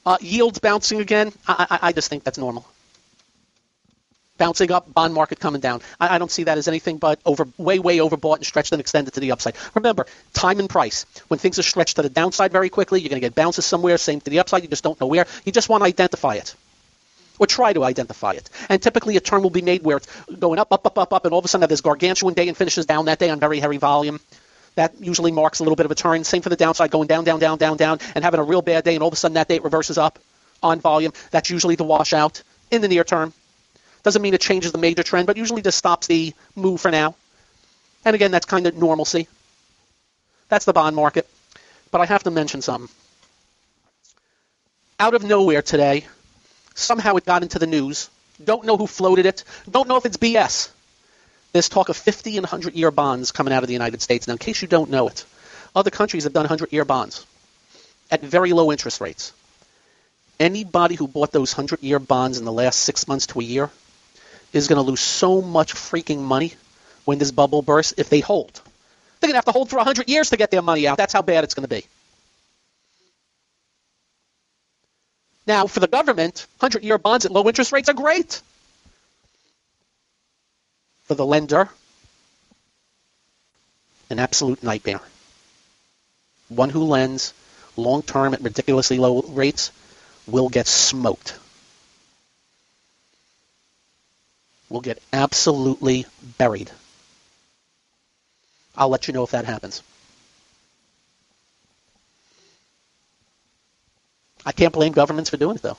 Uh, 0.06 0.16
yields 0.20 0.58
bouncing 0.58 1.00
again, 1.00 1.32
I, 1.46 1.66
I, 1.70 1.78
I, 1.88 1.92
just 1.92 2.08
think 2.08 2.24
that's 2.24 2.38
normal. 2.38 2.66
Bouncing 4.38 4.72
up, 4.72 4.92
bond 4.92 5.12
market 5.12 5.38
coming 5.38 5.60
down. 5.60 5.82
I, 6.00 6.14
I, 6.14 6.18
don't 6.18 6.30
see 6.30 6.44
that 6.44 6.56
as 6.56 6.68
anything 6.68 6.96
but 6.96 7.20
over, 7.26 7.46
way, 7.58 7.78
way 7.78 7.98
overbought 7.98 8.36
and 8.36 8.46
stretched 8.46 8.72
and 8.72 8.80
extended 8.80 9.12
to 9.14 9.20
the 9.20 9.32
upside. 9.32 9.56
Remember, 9.74 10.06
time 10.32 10.58
and 10.58 10.70
price. 10.70 11.04
When 11.28 11.38
things 11.38 11.58
are 11.58 11.62
stretched 11.62 11.96
to 11.96 12.02
the 12.02 12.08
downside 12.08 12.50
very 12.50 12.70
quickly, 12.70 13.00
you're 13.00 13.10
going 13.10 13.20
to 13.20 13.26
get 13.26 13.34
bounces 13.34 13.66
somewhere, 13.66 13.98
same 13.98 14.22
to 14.22 14.30
the 14.30 14.38
upside, 14.38 14.62
you 14.62 14.68
just 14.68 14.82
don't 14.82 14.98
know 14.98 15.06
where. 15.06 15.26
You 15.44 15.52
just 15.52 15.68
want 15.68 15.82
to 15.82 15.86
identify 15.86 16.36
it 16.36 16.54
or 17.40 17.46
try 17.46 17.72
to 17.72 17.82
identify 17.82 18.32
it. 18.32 18.48
And 18.68 18.80
typically 18.80 19.16
a 19.16 19.20
turn 19.20 19.42
will 19.42 19.50
be 19.50 19.62
made 19.62 19.82
where 19.82 19.96
it's 19.96 20.06
going 20.26 20.58
up, 20.58 20.72
up, 20.72 20.86
up, 20.86 20.98
up, 20.98 21.12
up, 21.12 21.24
and 21.24 21.32
all 21.32 21.38
of 21.40 21.44
a 21.44 21.48
sudden 21.48 21.68
this 21.68 21.80
gargantuan 21.80 22.34
day 22.34 22.46
and 22.46 22.56
finishes 22.56 22.86
down 22.86 23.06
that 23.06 23.18
day 23.18 23.30
on 23.30 23.40
very 23.40 23.58
heavy 23.58 23.78
volume. 23.78 24.20
That 24.76 25.00
usually 25.00 25.32
marks 25.32 25.58
a 25.58 25.64
little 25.64 25.74
bit 25.74 25.86
of 25.86 25.90
a 25.90 25.94
turn. 25.94 26.22
Same 26.22 26.42
for 26.42 26.50
the 26.50 26.56
downside, 26.56 26.90
going 26.90 27.08
down, 27.08 27.24
down, 27.24 27.40
down, 27.40 27.58
down, 27.58 27.78
down, 27.78 27.98
and 28.14 28.22
having 28.22 28.38
a 28.38 28.44
real 28.44 28.62
bad 28.62 28.84
day, 28.84 28.94
and 28.94 29.02
all 29.02 29.08
of 29.08 29.14
a 29.14 29.16
sudden 29.16 29.34
that 29.34 29.48
day 29.48 29.56
it 29.56 29.64
reverses 29.64 29.98
up 29.98 30.18
on 30.62 30.80
volume. 30.80 31.12
That's 31.30 31.50
usually 31.50 31.76
the 31.76 31.84
washout 31.84 32.42
in 32.70 32.82
the 32.82 32.88
near 32.88 33.02
term. 33.02 33.32
Doesn't 34.02 34.20
mean 34.20 34.34
it 34.34 34.40
changes 34.40 34.70
the 34.72 34.78
major 34.78 35.02
trend, 35.02 35.26
but 35.26 35.38
usually 35.38 35.62
just 35.62 35.78
stops 35.78 36.06
the 36.06 36.34
move 36.54 36.80
for 36.80 36.90
now. 36.90 37.16
And 38.04 38.14
again, 38.14 38.30
that's 38.30 38.46
kind 38.46 38.66
of 38.66 38.76
normalcy. 38.76 39.28
That's 40.48 40.66
the 40.66 40.72
bond 40.72 40.94
market. 40.94 41.26
But 41.90 42.02
I 42.02 42.06
have 42.06 42.22
to 42.24 42.30
mention 42.30 42.62
something. 42.62 42.94
Out 44.98 45.14
of 45.14 45.24
nowhere 45.24 45.62
today, 45.62 46.06
Somehow 46.80 47.16
it 47.16 47.24
got 47.24 47.42
into 47.42 47.58
the 47.58 47.66
news. 47.66 48.10
Don't 48.42 48.64
know 48.64 48.76
who 48.76 48.86
floated 48.86 49.26
it. 49.26 49.44
Don't 49.70 49.88
know 49.88 49.96
if 49.96 50.06
it's 50.06 50.16
BS. 50.16 50.70
There's 51.52 51.68
talk 51.68 51.88
of 51.88 51.96
50 51.96 52.36
and 52.36 52.44
100 52.44 52.74
year 52.74 52.90
bonds 52.90 53.32
coming 53.32 53.52
out 53.52 53.62
of 53.62 53.66
the 53.66 53.72
United 53.72 54.00
States. 54.02 54.26
Now, 54.26 54.32
in 54.32 54.38
case 54.38 54.62
you 54.62 54.68
don't 54.68 54.90
know 54.90 55.08
it, 55.08 55.24
other 55.74 55.90
countries 55.90 56.24
have 56.24 56.32
done 56.32 56.44
100 56.44 56.72
year 56.72 56.84
bonds 56.84 57.26
at 58.10 58.22
very 58.22 58.52
low 58.52 58.72
interest 58.72 59.00
rates. 59.00 59.32
Anybody 60.38 60.94
who 60.94 61.06
bought 61.06 61.32
those 61.32 61.54
100 61.54 61.82
year 61.82 61.98
bonds 61.98 62.38
in 62.38 62.44
the 62.44 62.52
last 62.52 62.80
six 62.80 63.06
months 63.06 63.26
to 63.28 63.40
a 63.40 63.44
year 63.44 63.70
is 64.52 64.68
going 64.68 64.82
to 64.82 64.88
lose 64.88 65.00
so 65.00 65.42
much 65.42 65.74
freaking 65.74 66.20
money 66.20 66.54
when 67.04 67.18
this 67.18 67.30
bubble 67.30 67.62
bursts 67.62 67.94
if 67.98 68.08
they 68.08 68.20
hold. 68.20 68.60
They're 69.20 69.28
going 69.28 69.34
to 69.34 69.38
have 69.38 69.44
to 69.46 69.52
hold 69.52 69.68
for 69.68 69.76
100 69.76 70.08
years 70.08 70.30
to 70.30 70.36
get 70.36 70.50
their 70.50 70.62
money 70.62 70.86
out. 70.86 70.96
That's 70.96 71.12
how 71.12 71.22
bad 71.22 71.44
it's 71.44 71.54
going 71.54 71.68
to 71.68 71.74
be. 71.74 71.84
Now, 75.50 75.66
for 75.66 75.80
the 75.80 75.88
government, 75.88 76.46
100 76.60 76.84
year 76.84 76.96
bonds 76.96 77.24
at 77.24 77.32
low 77.32 77.44
interest 77.48 77.72
rates 77.72 77.88
are 77.88 77.92
great. 77.92 78.40
For 81.06 81.16
the 81.16 81.26
lender, 81.26 81.68
an 84.10 84.20
absolute 84.20 84.62
nightmare. 84.62 85.00
One 86.50 86.70
who 86.70 86.84
lends 86.84 87.34
long 87.76 88.02
term 88.02 88.32
at 88.32 88.42
ridiculously 88.42 88.98
low 88.98 89.22
rates 89.22 89.72
will 90.28 90.48
get 90.48 90.68
smoked. 90.68 91.36
Will 94.68 94.82
get 94.82 95.02
absolutely 95.12 96.06
buried. 96.38 96.70
I'll 98.76 98.88
let 98.88 99.08
you 99.08 99.14
know 99.14 99.24
if 99.24 99.32
that 99.32 99.46
happens. 99.46 99.82
I 104.44 104.52
can't 104.52 104.72
blame 104.72 104.92
governments 104.92 105.30
for 105.30 105.36
doing 105.36 105.56
it, 105.56 105.62
though. 105.62 105.76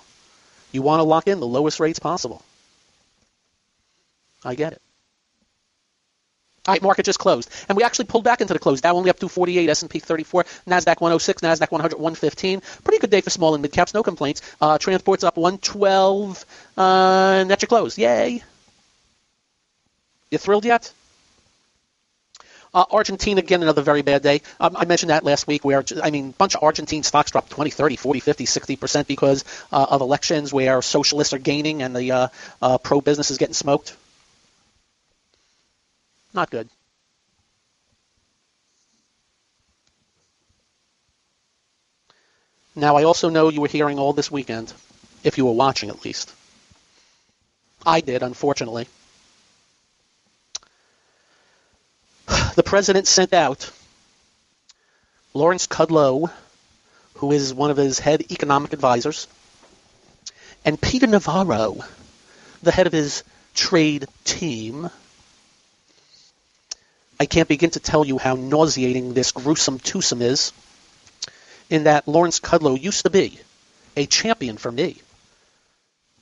You 0.72 0.82
want 0.82 1.00
to 1.00 1.04
lock 1.04 1.28
in 1.28 1.40
the 1.40 1.48
lowest 1.48 1.80
rates 1.80 2.00
possible. 2.00 2.44
I 4.44 4.56
get 4.56 4.74
it. 4.74 4.82
All 6.68 6.74
right, 6.74 6.82
market 6.82 7.06
just 7.06 7.18
closed, 7.18 7.50
and 7.68 7.76
we 7.76 7.84
actually 7.84 8.06
pulled 8.06 8.24
back 8.24 8.40
into 8.40 8.54
the 8.54 8.60
close. 8.60 8.82
Dow 8.82 8.96
only 8.96 9.10
up 9.10 9.18
248, 9.18 9.68
S&P 9.68 9.98
34, 9.98 10.44
Nasdaq 10.68 11.02
106, 11.02 11.42
Nasdaq 11.42 11.72
100, 11.72 11.98
115. 11.98 12.62
Pretty 12.84 13.00
good 13.00 13.10
day 13.10 13.22
for 13.22 13.32
small 13.32 13.56
and 13.56 13.64
mid 13.64 13.72
caps, 13.72 13.96
no 13.96 14.04
complaints. 14.04 14.44
Uh, 14.62 14.78
transports 14.78 15.24
up 15.24 15.38
112, 15.38 16.46
uh, 16.78 16.82
and 16.82 17.50
that's 17.50 17.64
your 17.64 17.68
close. 17.68 17.98
Yay! 17.98 18.44
You 20.30 20.38
thrilled 20.38 20.66
yet? 20.66 20.94
Uh, 22.74 22.86
Argentina, 22.92 23.40
again, 23.40 23.62
another 23.62 23.82
very 23.82 24.02
bad 24.02 24.22
day. 24.24 24.42
Um, 24.60 24.78
I 24.78 24.86
mentioned 24.86 25.10
that 25.10 25.26
last 25.26 25.46
week 25.46 25.66
where, 25.66 25.84
I 26.02 26.10
mean, 26.10 26.30
a 26.30 26.34
bunch 26.34 26.56
of 26.56 26.64
Argentine 26.64 27.04
stocks 27.04 27.32
dropped 27.32 27.50
20, 27.50 27.70
30, 27.70 27.98
40, 27.98 28.20
50, 28.22 28.46
60% 28.46 29.08
because 29.08 29.44
uh, 29.74 29.88
of 29.90 30.00
elections 30.02 30.54
where 30.54 30.82
socialists 30.82 31.34
are 31.34 31.38
gaining 31.38 31.82
and 31.82 31.94
the 31.94 32.12
uh, 32.12 32.28
uh, 32.62 32.78
pro-business 32.78 33.30
is 33.30 33.38
getting 33.38 33.54
smoked. 33.54 33.96
Not 36.34 36.50
good. 36.50 36.70
Now, 42.74 42.96
I 42.96 43.04
also 43.04 43.30
know 43.30 43.50
you 43.50 43.60
were 43.60 43.68
hearing 43.68 44.00
all 44.00 44.14
this 44.14 44.32
weekend, 44.32 44.74
if 45.26 45.38
you 45.38 45.46
were 45.46 45.52
watching 45.52 45.90
at 45.90 46.06
least. 46.06 46.34
I 47.86 48.00
did, 48.00 48.24
unfortunately. 48.24 48.88
The 52.56 52.64
president 52.64 53.08
sent 53.08 53.34
out 53.34 53.72
Lawrence 55.34 55.68
Kudlow, 55.68 56.32
who 57.16 57.32
is 57.32 57.54
one 57.54 57.72
of 57.72 57.78
his 57.78 57.98
head 57.98 58.30
economic 58.30 58.74
advisors, 58.74 59.28
and 60.66 60.80
Peter 60.80 61.08
Navarro, 61.08 61.80
the 62.62 62.72
head 62.72 62.88
of 62.88 62.94
his 62.94 63.24
trade 63.56 64.06
team. 64.26 64.90
I 67.20 67.26
can't 67.26 67.48
begin 67.48 67.70
to 67.72 67.80
tell 67.80 68.06
you 68.06 68.18
how 68.18 68.36
nauseating 68.36 69.14
this 69.14 69.32
gruesome 69.32 69.80
twosome 69.80 70.22
is, 70.22 70.52
in 71.70 71.86
that 71.86 72.08
Lawrence 72.08 72.42
Kudlow 72.42 72.76
used 72.80 73.04
to 73.04 73.10
be 73.10 73.40
a 73.96 74.06
champion 74.06 74.58
for 74.58 74.72
me. 74.72 75.02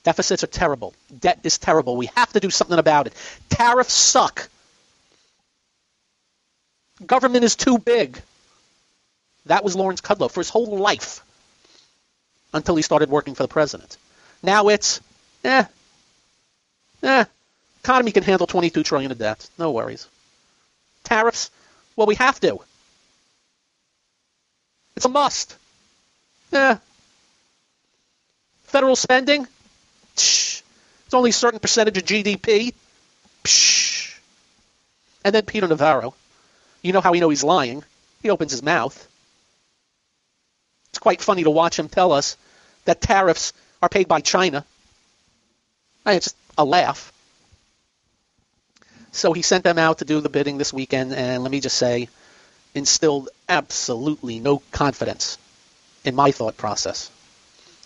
Deficits 0.04 0.44
are 0.44 0.48
terrible. 0.48 0.94
Debt 1.18 1.40
is 1.42 1.58
terrible. 1.58 1.96
We 1.96 2.10
have 2.14 2.32
to 2.34 2.40
do 2.40 2.50
something 2.50 2.78
about 2.78 3.08
it. 3.08 3.14
Tariffs 3.48 3.92
suck. 3.92 4.48
Government 7.06 7.44
is 7.44 7.56
too 7.56 7.78
big. 7.78 8.20
That 9.46 9.64
was 9.64 9.74
Lawrence 9.74 10.00
Kudlow 10.00 10.30
for 10.30 10.40
his 10.40 10.50
whole 10.50 10.78
life 10.78 11.24
until 12.52 12.76
he 12.76 12.82
started 12.82 13.08
working 13.08 13.34
for 13.34 13.42
the 13.42 13.48
president. 13.48 13.96
Now 14.42 14.68
it's, 14.68 15.00
eh, 15.44 15.64
eh, 17.02 17.24
economy 17.82 18.12
can 18.12 18.22
handle 18.22 18.46
22 18.46 18.82
trillion 18.82 19.10
of 19.10 19.18
debt. 19.18 19.48
No 19.58 19.70
worries. 19.70 20.06
Tariffs, 21.04 21.50
well, 21.96 22.06
we 22.06 22.16
have 22.16 22.38
to. 22.40 22.60
It's 24.96 25.06
a 25.06 25.08
must. 25.08 25.56
Eh. 26.52 26.76
Federal 28.64 28.96
spending, 28.96 29.46
it's 30.12 30.62
only 31.12 31.30
a 31.30 31.32
certain 31.32 31.60
percentage 31.60 31.98
of 31.98 32.04
GDP. 32.04 32.74
Psh. 33.44 34.16
And 35.24 35.34
then 35.34 35.44
Peter 35.44 35.66
Navarro. 35.66 36.14
You 36.82 36.92
know 36.92 37.00
how 37.00 37.12
we 37.12 37.20
know 37.20 37.28
he's 37.28 37.44
lying? 37.44 37.84
He 38.22 38.30
opens 38.30 38.52
his 38.52 38.62
mouth. 38.62 39.08
It's 40.90 40.98
quite 40.98 41.20
funny 41.20 41.44
to 41.44 41.50
watch 41.50 41.78
him 41.78 41.88
tell 41.88 42.12
us 42.12 42.36
that 42.84 43.00
tariffs 43.00 43.52
are 43.82 43.88
paid 43.88 44.08
by 44.08 44.20
China. 44.20 44.64
It's 46.06 46.26
just 46.26 46.36
a 46.58 46.64
laugh. 46.64 47.12
So 49.12 49.32
he 49.32 49.42
sent 49.42 49.64
them 49.64 49.78
out 49.78 49.98
to 49.98 50.04
do 50.04 50.20
the 50.20 50.28
bidding 50.28 50.58
this 50.58 50.72
weekend, 50.72 51.12
and 51.12 51.42
let 51.42 51.52
me 51.52 51.60
just 51.60 51.76
say, 51.76 52.08
instilled 52.74 53.28
absolutely 53.48 54.38
no 54.38 54.62
confidence 54.70 55.36
in 56.04 56.14
my 56.14 56.30
thought 56.30 56.56
process, 56.56 57.10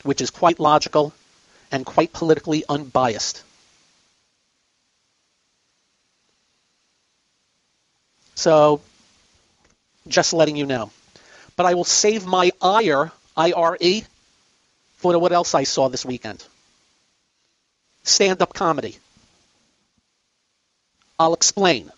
which 0.02 0.20
is 0.20 0.30
quite 0.30 0.60
logical 0.60 1.12
and 1.72 1.86
quite 1.86 2.12
politically 2.12 2.64
unbiased. 2.68 3.42
So, 8.34 8.80
just 10.08 10.32
letting 10.32 10.56
you 10.56 10.66
know. 10.66 10.90
But 11.56 11.66
I 11.66 11.74
will 11.74 11.84
save 11.84 12.26
my 12.26 12.50
ire, 12.60 13.12
I-R-E, 13.36 14.04
for 14.96 15.18
what 15.18 15.32
else 15.32 15.54
I 15.54 15.64
saw 15.64 15.88
this 15.88 16.04
weekend. 16.04 16.44
Stand-up 18.02 18.52
comedy. 18.54 18.96
I'll 21.18 21.34
explain. 21.34 21.90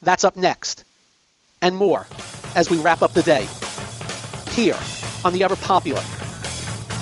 That's 0.00 0.24
up 0.24 0.36
next. 0.36 0.84
And 1.60 1.76
more 1.76 2.06
as 2.54 2.70
we 2.70 2.78
wrap 2.78 3.02
up 3.02 3.12
the 3.12 3.22
day. 3.22 3.48
Here 4.50 4.78
on 5.24 5.32
the 5.32 5.44
ever 5.44 5.56
popular 5.56 6.02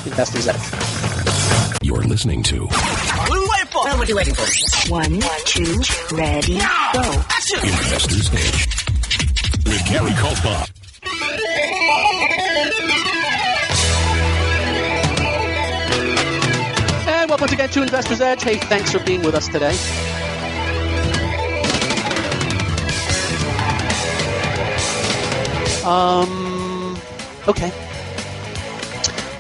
Investor's 0.06 0.48
Edge. 0.48 1.80
You're 1.82 2.02
listening 2.02 2.42
to 2.44 2.66
What 4.00 4.08
are 4.08 4.14
we 4.14 4.16
waiting 4.16 4.34
for? 4.34 4.40
What 4.90 5.06
are 5.06 5.10
waiting 5.10 5.20
for? 5.20 5.28
One, 5.28 5.44
two, 5.44 6.16
ready, 6.16 6.58
go. 6.94 7.02
Investor's 7.62 8.30
Edge 8.32 8.66
with 9.66 9.84
Gary 9.90 10.10
Kaltbaum. 10.12 10.70
And 17.08 17.28
welcome 17.28 17.42
once 17.42 17.52
again 17.52 17.68
to 17.68 17.82
Investor's 17.82 18.22
Edge. 18.22 18.42
Hey, 18.42 18.56
thanks 18.56 18.90
for 18.90 19.00
being 19.00 19.20
with 19.22 19.34
us 19.34 19.48
today. 19.48 19.76
Um, 25.84 26.96
okay. 27.46 27.89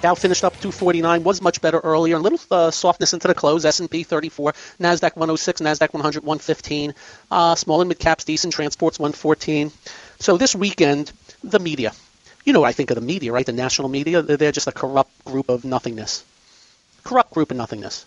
Dow 0.00 0.14
finished 0.14 0.44
up 0.44 0.54
249, 0.54 1.24
was 1.24 1.42
much 1.42 1.60
better 1.60 1.78
earlier. 1.78 2.16
A 2.16 2.18
little 2.18 2.40
uh, 2.50 2.70
softness 2.70 3.12
into 3.12 3.28
the 3.28 3.34
close. 3.34 3.66
S&P 3.66 4.02
34, 4.02 4.52
Nasdaq 4.80 5.14
106, 5.14 5.60
Nasdaq 5.60 5.92
100 5.92 6.24
115. 6.24 6.94
Uh, 7.30 7.54
small 7.54 7.82
and 7.82 7.88
mid 7.88 7.98
caps 7.98 8.24
decent. 8.24 8.54
Transports 8.54 8.98
114. 8.98 9.70
So 10.18 10.38
this 10.38 10.54
weekend, 10.54 11.12
the 11.44 11.58
media. 11.58 11.92
You 12.44 12.54
know 12.54 12.60
what 12.60 12.68
I 12.68 12.72
think 12.72 12.90
of 12.90 12.94
the 12.94 13.02
media, 13.02 13.32
right? 13.32 13.44
The 13.44 13.52
national 13.52 13.90
media. 13.90 14.22
They're 14.22 14.38
they're 14.38 14.52
just 14.52 14.68
a 14.68 14.72
corrupt 14.72 15.24
group 15.24 15.50
of 15.50 15.64
nothingness. 15.64 16.24
Corrupt 17.04 17.32
group 17.32 17.50
of 17.50 17.58
nothingness. 17.58 18.06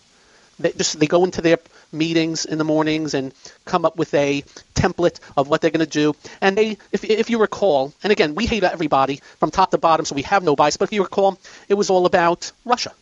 They 0.60 0.72
just 0.72 1.00
they 1.00 1.08
go 1.08 1.24
into 1.24 1.42
their 1.42 1.58
meetings 1.92 2.46
in 2.46 2.58
the 2.58 2.64
mornings 2.64 3.14
and 3.14 3.34
come 3.66 3.86
up 3.86 3.98
with 3.98 4.14
a 4.14 4.44
template 4.76 5.20
of 5.36 5.48
what 5.48 5.62
they're 5.62 5.72
going 5.72 5.86
to 5.86 5.92
do. 5.92 6.16
And 6.42 6.58
they, 6.58 6.78
if, 6.92 7.04
if 7.04 7.30
you 7.30 7.40
recall, 7.40 7.94
and 8.04 8.12
again, 8.12 8.36
we 8.36 8.46
hate 8.46 8.64
everybody 8.64 9.18
from 9.40 9.52
top 9.52 9.72
to 9.72 9.78
bottom, 9.78 10.06
so 10.06 10.16
we 10.16 10.24
have 10.24 10.44
no 10.44 10.56
bias. 10.56 10.78
But 10.78 10.90
if 10.90 10.94
you 10.94 11.04
recall, 11.04 11.40
it 11.68 11.74
was 11.74 11.90
all 11.90 12.06
about 12.06 12.52
Russia 12.66 12.94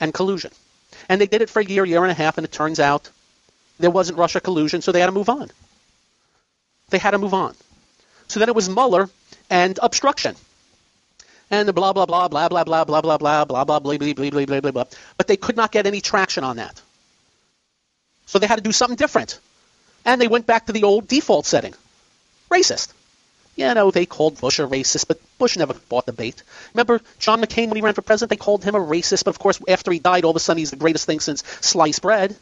and 0.00 0.12
collusion. 0.12 0.50
And 1.08 1.20
they 1.20 1.26
did 1.26 1.42
it 1.42 1.50
for 1.50 1.60
a 1.60 1.64
year, 1.64 1.84
year 1.84 2.02
and 2.02 2.10
a 2.10 2.14
half, 2.14 2.38
and 2.38 2.44
it 2.44 2.52
turns 2.52 2.80
out 2.80 3.10
there 3.78 3.90
wasn't 3.90 4.18
Russia 4.18 4.40
collusion, 4.40 4.82
so 4.82 4.92
they 4.92 5.00
had 5.00 5.06
to 5.06 5.12
move 5.12 5.28
on. 5.28 5.50
They 6.90 6.98
had 6.98 7.12
to 7.12 7.18
move 7.18 7.34
on. 7.34 7.54
So 8.26 8.40
then 8.40 8.48
it 8.48 8.54
was 8.54 8.68
Mueller 8.68 9.08
and 9.48 9.78
obstruction. 9.82 10.36
And 11.50 11.68
the 11.68 11.72
blah 11.72 11.92
blah 11.92 12.06
blah 12.06 12.28
blah 12.28 12.48
blah 12.48 12.64
blah 12.64 12.84
blah 12.84 13.00
blah 13.00 13.16
blah 13.18 13.44
blah 13.44 13.44
blah 13.44 13.64
blah 13.64 13.80
blah 13.80 13.80
blah 13.80 14.30
blah 14.30 14.46
blah 14.46 14.60
blah 14.60 14.70
blah. 14.70 14.84
But 15.16 15.26
they 15.26 15.36
could 15.36 15.56
not 15.56 15.72
get 15.72 15.86
any 15.86 16.00
traction 16.00 16.44
on 16.44 16.56
that. 16.56 16.80
So 18.26 18.38
they 18.38 18.46
had 18.46 18.56
to 18.56 18.62
do 18.62 18.72
something 18.72 18.96
different. 18.96 19.38
And 20.04 20.20
they 20.20 20.28
went 20.28 20.46
back 20.46 20.66
to 20.66 20.72
the 20.72 20.84
old 20.84 21.08
default 21.08 21.46
setting. 21.46 21.74
Racist. 22.50 22.92
You 23.56 23.74
know, 23.74 23.90
they 23.90 24.06
called 24.06 24.40
Bush 24.40 24.60
a 24.60 24.62
racist, 24.62 25.08
but 25.08 25.18
Bush 25.38 25.56
never 25.56 25.74
bought 25.88 26.06
the 26.06 26.12
bait. 26.12 26.42
Remember 26.74 27.00
John 27.18 27.40
McCain 27.40 27.66
when 27.66 27.76
he 27.76 27.82
ran 27.82 27.94
for 27.94 28.02
president, 28.02 28.30
they 28.30 28.36
called 28.36 28.62
him 28.62 28.76
a 28.76 28.78
racist, 28.78 29.24
but 29.24 29.30
of 29.30 29.40
course 29.40 29.60
after 29.66 29.90
he 29.90 29.98
died, 29.98 30.24
all 30.24 30.30
of 30.30 30.36
a 30.36 30.40
sudden 30.40 30.58
he's 30.58 30.70
the 30.70 30.76
greatest 30.76 31.06
thing 31.06 31.18
since 31.18 31.42
sliced 31.60 32.02
bread. 32.02 32.36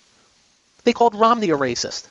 They 0.85 0.92
called 0.92 1.14
Romney 1.14 1.51
a 1.51 1.57
racist. 1.57 2.07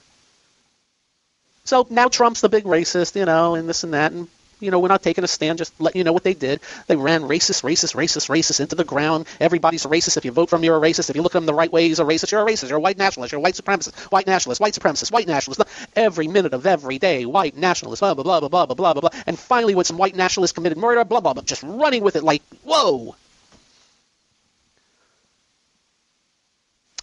So 1.65 1.85
now 1.89 2.07
Trump's 2.07 2.41
the 2.41 2.49
big 2.49 2.63
racist, 2.63 3.15
you 3.15 3.25
know, 3.25 3.55
and 3.55 3.69
this 3.69 3.83
and 3.83 3.93
that, 3.93 4.11
and 4.11 4.27
you 4.59 4.71
know, 4.71 4.79
we're 4.79 4.87
not 4.87 5.03
taking 5.03 5.23
a 5.23 5.27
stand, 5.27 5.57
just 5.57 5.79
letting 5.79 5.99
you 5.99 6.03
know 6.03 6.13
what 6.13 6.23
they 6.23 6.33
did. 6.33 6.61
They 6.87 6.95
ran 6.95 7.21
racist, 7.23 7.63
racist, 7.63 7.95
racist, 7.95 8.29
racist 8.29 8.59
into 8.59 8.75
the 8.75 8.83
ground. 8.83 9.27
Everybody's 9.39 9.85
a 9.85 9.89
racist. 9.89 10.17
If 10.17 10.25
you 10.25 10.31
vote 10.31 10.49
for 10.49 10.55
him, 10.55 10.63
you're 10.63 10.77
a 10.77 10.81
racist. 10.81 11.09
If 11.09 11.15
you 11.15 11.21
look 11.21 11.35
at 11.35 11.39
him 11.39 11.45
the 11.45 11.53
right 11.53 11.71
way, 11.71 11.87
he's 11.87 11.99
a 11.99 12.03
racist. 12.03 12.31
You're 12.31 12.41
a 12.41 12.45
racist. 12.45 12.69
You're 12.69 12.77
a 12.77 12.81
white 12.81 12.97
nationalist. 12.97 13.31
You're 13.31 13.39
a 13.39 13.41
white 13.41 13.55
supremacist. 13.55 13.95
White 14.11 14.27
nationalist. 14.27 14.61
White 14.61 14.73
supremacist. 14.73 15.11
White 15.11 15.27
nationalist. 15.27 15.61
Every 15.95 16.27
minute 16.27 16.53
of 16.53 16.65
every 16.65 16.99
day, 16.99 17.25
white 17.25 17.55
nationalist. 17.55 18.01
Blah 18.01 18.13
blah 18.13 18.23
blah 18.23 18.39
blah 18.39 18.65
blah 18.65 18.75
blah 18.75 18.93
blah 18.93 19.01
blah. 19.01 19.21
And 19.25 19.37
finally, 19.37 19.75
when 19.75 19.85
some 19.85 19.97
white 19.97 20.15
nationalists 20.15 20.53
committed 20.53 20.77
murder, 20.77 21.03
blah 21.03 21.21
blah 21.21 21.33
blah, 21.33 21.43
just 21.43 21.63
running 21.63 22.03
with 22.03 22.15
it 22.15 22.23
like 22.23 22.41
whoa. 22.63 23.15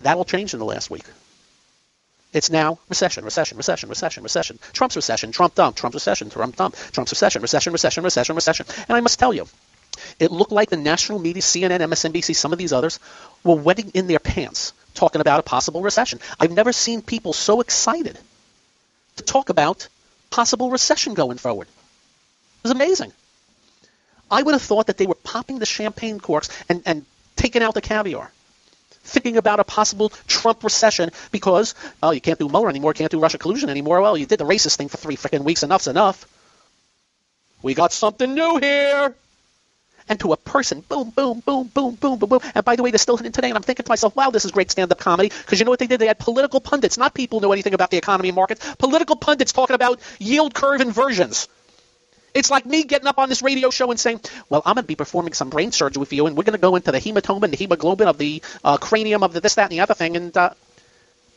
That 0.03 0.17
all 0.17 0.25
changed 0.25 0.55
in 0.55 0.59
the 0.59 0.67
last 0.67 0.91
week. 0.91 1.05
It's 2.33 2.51
now 2.51 2.79
recession, 2.89 3.25
recession, 3.25 3.59
recession, 3.59 3.89
recession, 3.89 4.23
recession. 4.23 4.59
Trump's 4.73 4.97
recession, 4.97 5.33
Trump 5.33 5.55
dump, 5.55 5.77
Trump's 5.77 5.95
recession, 5.95 6.31
Trump 6.31 6.57
dump, 6.57 6.77
Trump's 6.93 7.13
recession, 7.13 7.43
recession, 7.43 7.73
recession, 7.73 8.05
recession, 8.05 8.35
recession. 8.35 8.67
And 8.89 8.97
I 8.97 9.01
must 9.01 9.19
tell 9.19 9.35
you, 9.35 9.47
it 10.19 10.31
looked 10.31 10.53
like 10.53 10.71
the 10.71 10.77
national 10.77 11.19
media, 11.19 11.43
CNN, 11.43 11.81
MSNBC, 11.81 12.35
some 12.35 12.53
of 12.53 12.59
these 12.59 12.73
others, 12.73 12.99
were 13.45 13.57
wetting 13.57 13.91
in 13.95 14.07
their 14.07 14.19
pants 14.19 14.73
talking 14.95 15.21
about 15.21 15.41
a 15.41 15.43
possible 15.43 15.83
recession. 15.83 16.21
I've 16.41 16.53
never 16.53 16.73
seen 16.73 17.03
people 17.03 17.33
so 17.33 17.61
excited 17.61 18.19
to 19.17 19.23
talk 19.23 19.51
about 19.51 19.89
possible 20.31 20.71
recession 20.71 21.15
going 21.15 21.39
forward. 21.39 21.69
It 21.69 22.63
was 22.65 22.73
amazing. 22.73 23.13
I 24.31 24.43
would 24.43 24.55
have 24.55 24.63
thought 24.63 24.87
that 24.87 24.97
they 24.97 25.07
were 25.07 25.15
popping 25.15 25.59
the 25.59 25.67
champagne 25.67 26.19
corks 26.19 26.49
and, 26.69 26.83
and 26.87 27.05
taking 27.37 27.63
out 27.63 27.75
the 27.75 27.83
caviar. 27.83 28.31
Thinking 29.03 29.37
about 29.37 29.61
a 29.61 29.65
possible 29.65 30.11
Trump 30.27 30.65
recession 30.65 31.11
because, 31.31 31.75
well, 32.03 32.15
you 32.15 32.21
can't 32.21 32.39
do 32.39 32.49
Mueller 32.49 32.69
anymore, 32.69 32.95
can't 32.95 33.11
do 33.11 33.21
Russia 33.21 33.39
collusion 33.39 33.69
anymore. 33.69 34.01
Well, 34.01 34.17
you 34.17 34.27
did 34.27 34.39
the 34.39 34.45
racist 34.45 34.77
thing 34.77 34.89
for 34.89 34.97
three 34.97 35.17
freaking 35.17 35.45
weeks. 35.45 35.63
Enough's 35.63 35.87
enough. 35.87 36.27
We 37.63 37.75
got 37.75 37.93
something 37.93 38.35
new 38.35 38.59
here. 38.59 39.15
And 40.09 40.19
to 40.21 40.33
a 40.33 40.37
person, 40.37 40.81
boom, 40.81 41.11
boom, 41.11 41.41
boom, 41.41 41.71
boom, 41.73 41.95
boom, 41.95 42.17
boom, 42.17 42.29
boom. 42.29 42.41
And 42.55 42.65
by 42.65 42.75
the 42.75 42.83
way, 42.83 42.91
they're 42.91 42.99
still 42.99 43.17
hitting 43.17 43.31
today. 43.31 43.49
And 43.49 43.57
I'm 43.57 43.63
thinking 43.63 43.85
to 43.85 43.89
myself, 43.89 44.17
wow, 44.17 44.31
this 44.31 44.45
is 44.45 44.51
great 44.51 44.71
stand-up 44.71 44.99
comedy. 44.99 45.29
Because 45.29 45.61
you 45.61 45.65
know 45.65 45.71
what 45.71 45.79
they 45.79 45.87
did? 45.87 46.01
They 46.01 46.09
had 46.09 46.19
political 46.19 46.61
pundits, 46.61 46.99
not 46.99 47.15
people 47.15 47.39
who 47.39 47.47
know 47.47 47.53
anything 47.53 47.73
about 47.73 47.91
the 47.93 47.99
economy 47.99 48.31
and 48.31 48.37
markets. 48.37 48.75
Political 48.77 49.17
pundits 49.17 49.53
talking 49.53 49.75
about 49.75 50.01
yield 50.19 50.55
curve 50.55 50.81
inversions. 50.81 51.49
It's 52.35 52.51
like 52.51 52.65
me 52.65 52.85
getting 52.85 53.07
up 53.07 53.19
on 53.19 53.29
this 53.29 53.43
radio 53.43 53.71
show 53.71 53.91
and 53.91 54.01
saying, 54.01 54.21
well, 54.49 54.63
I'm 54.65 54.75
going 54.75 54.85
to 54.85 54.89
be 54.89 54.97
performing 54.97 55.35
some 55.35 55.51
brain 55.51 55.71
surgery 55.71 56.01
with 56.01 56.13
you, 56.13 56.27
and 56.27 56.37
we're 56.37 56.45
going 56.45 56.59
to 56.59 56.61
go 56.61 56.77
into 56.77 56.91
the 56.91 56.99
hematoma 56.99 57.45
and 57.45 57.53
the 57.53 57.59
hemoglobin 57.59 58.09
of 58.09 58.19
the 58.19 58.43
uh, 58.65 58.79
cranium 58.79 59.23
of 59.23 59.33
the 59.33 59.41
this, 59.41 59.57
that, 59.57 59.65
and 59.65 59.73
the 59.73 59.81
other 59.81 59.95
thing. 59.95 60.17
And, 60.17 60.37
uh, 60.37 60.51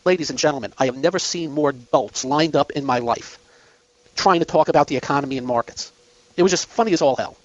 ladies 0.05 0.29
and 0.29 0.39
gentlemen, 0.39 0.71
I 0.77 0.86
have 0.86 0.95
never 0.95 1.19
seen 1.19 1.51
more 1.51 1.71
adults 1.71 2.23
lined 2.23 2.55
up 2.55 2.71
in 2.71 2.86
my 2.86 2.99
life 2.99 3.39
trying 4.15 4.39
to 4.39 4.45
talk 4.45 4.69
about 4.69 4.88
the 4.88 4.95
economy 4.95 5.38
and 5.38 5.45
markets. 5.45 5.91
It 6.38 6.43
was 6.43 6.51
just 6.51 6.67
funny 6.67 6.93
as 6.93 7.01
all 7.01 7.15
hell. 7.15 7.36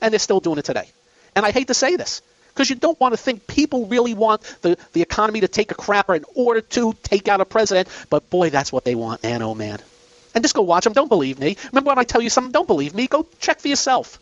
And 0.00 0.12
they're 0.12 0.18
still 0.18 0.40
doing 0.40 0.58
it 0.58 0.64
today. 0.64 0.88
And 1.34 1.44
I 1.44 1.50
hate 1.50 1.68
to 1.68 1.74
say 1.74 1.96
this, 1.96 2.22
because 2.48 2.70
you 2.70 2.76
don't 2.76 2.98
want 3.00 3.14
to 3.14 3.16
think 3.16 3.46
people 3.46 3.86
really 3.86 4.14
want 4.14 4.42
the, 4.62 4.76
the 4.92 5.02
economy 5.02 5.40
to 5.40 5.48
take 5.48 5.72
a 5.72 5.74
crapper 5.74 6.16
in 6.16 6.24
order 6.34 6.60
to 6.60 6.94
take 7.02 7.26
out 7.26 7.40
a 7.40 7.44
president. 7.44 7.88
But 8.10 8.30
boy, 8.30 8.50
that's 8.50 8.72
what 8.72 8.84
they 8.84 8.94
want, 8.94 9.22
man, 9.22 9.42
oh 9.42 9.54
man. 9.54 9.80
And 10.34 10.44
just 10.44 10.54
go 10.54 10.62
watch 10.62 10.84
them. 10.84 10.92
Don't 10.92 11.08
believe 11.08 11.38
me. 11.38 11.56
Remember 11.72 11.88
when 11.88 11.98
I 11.98 12.04
tell 12.04 12.20
you 12.20 12.30
something? 12.30 12.52
Don't 12.52 12.66
believe 12.66 12.94
me. 12.94 13.06
Go 13.06 13.26
check 13.40 13.60
for 13.60 13.68
yourself. 13.68 14.18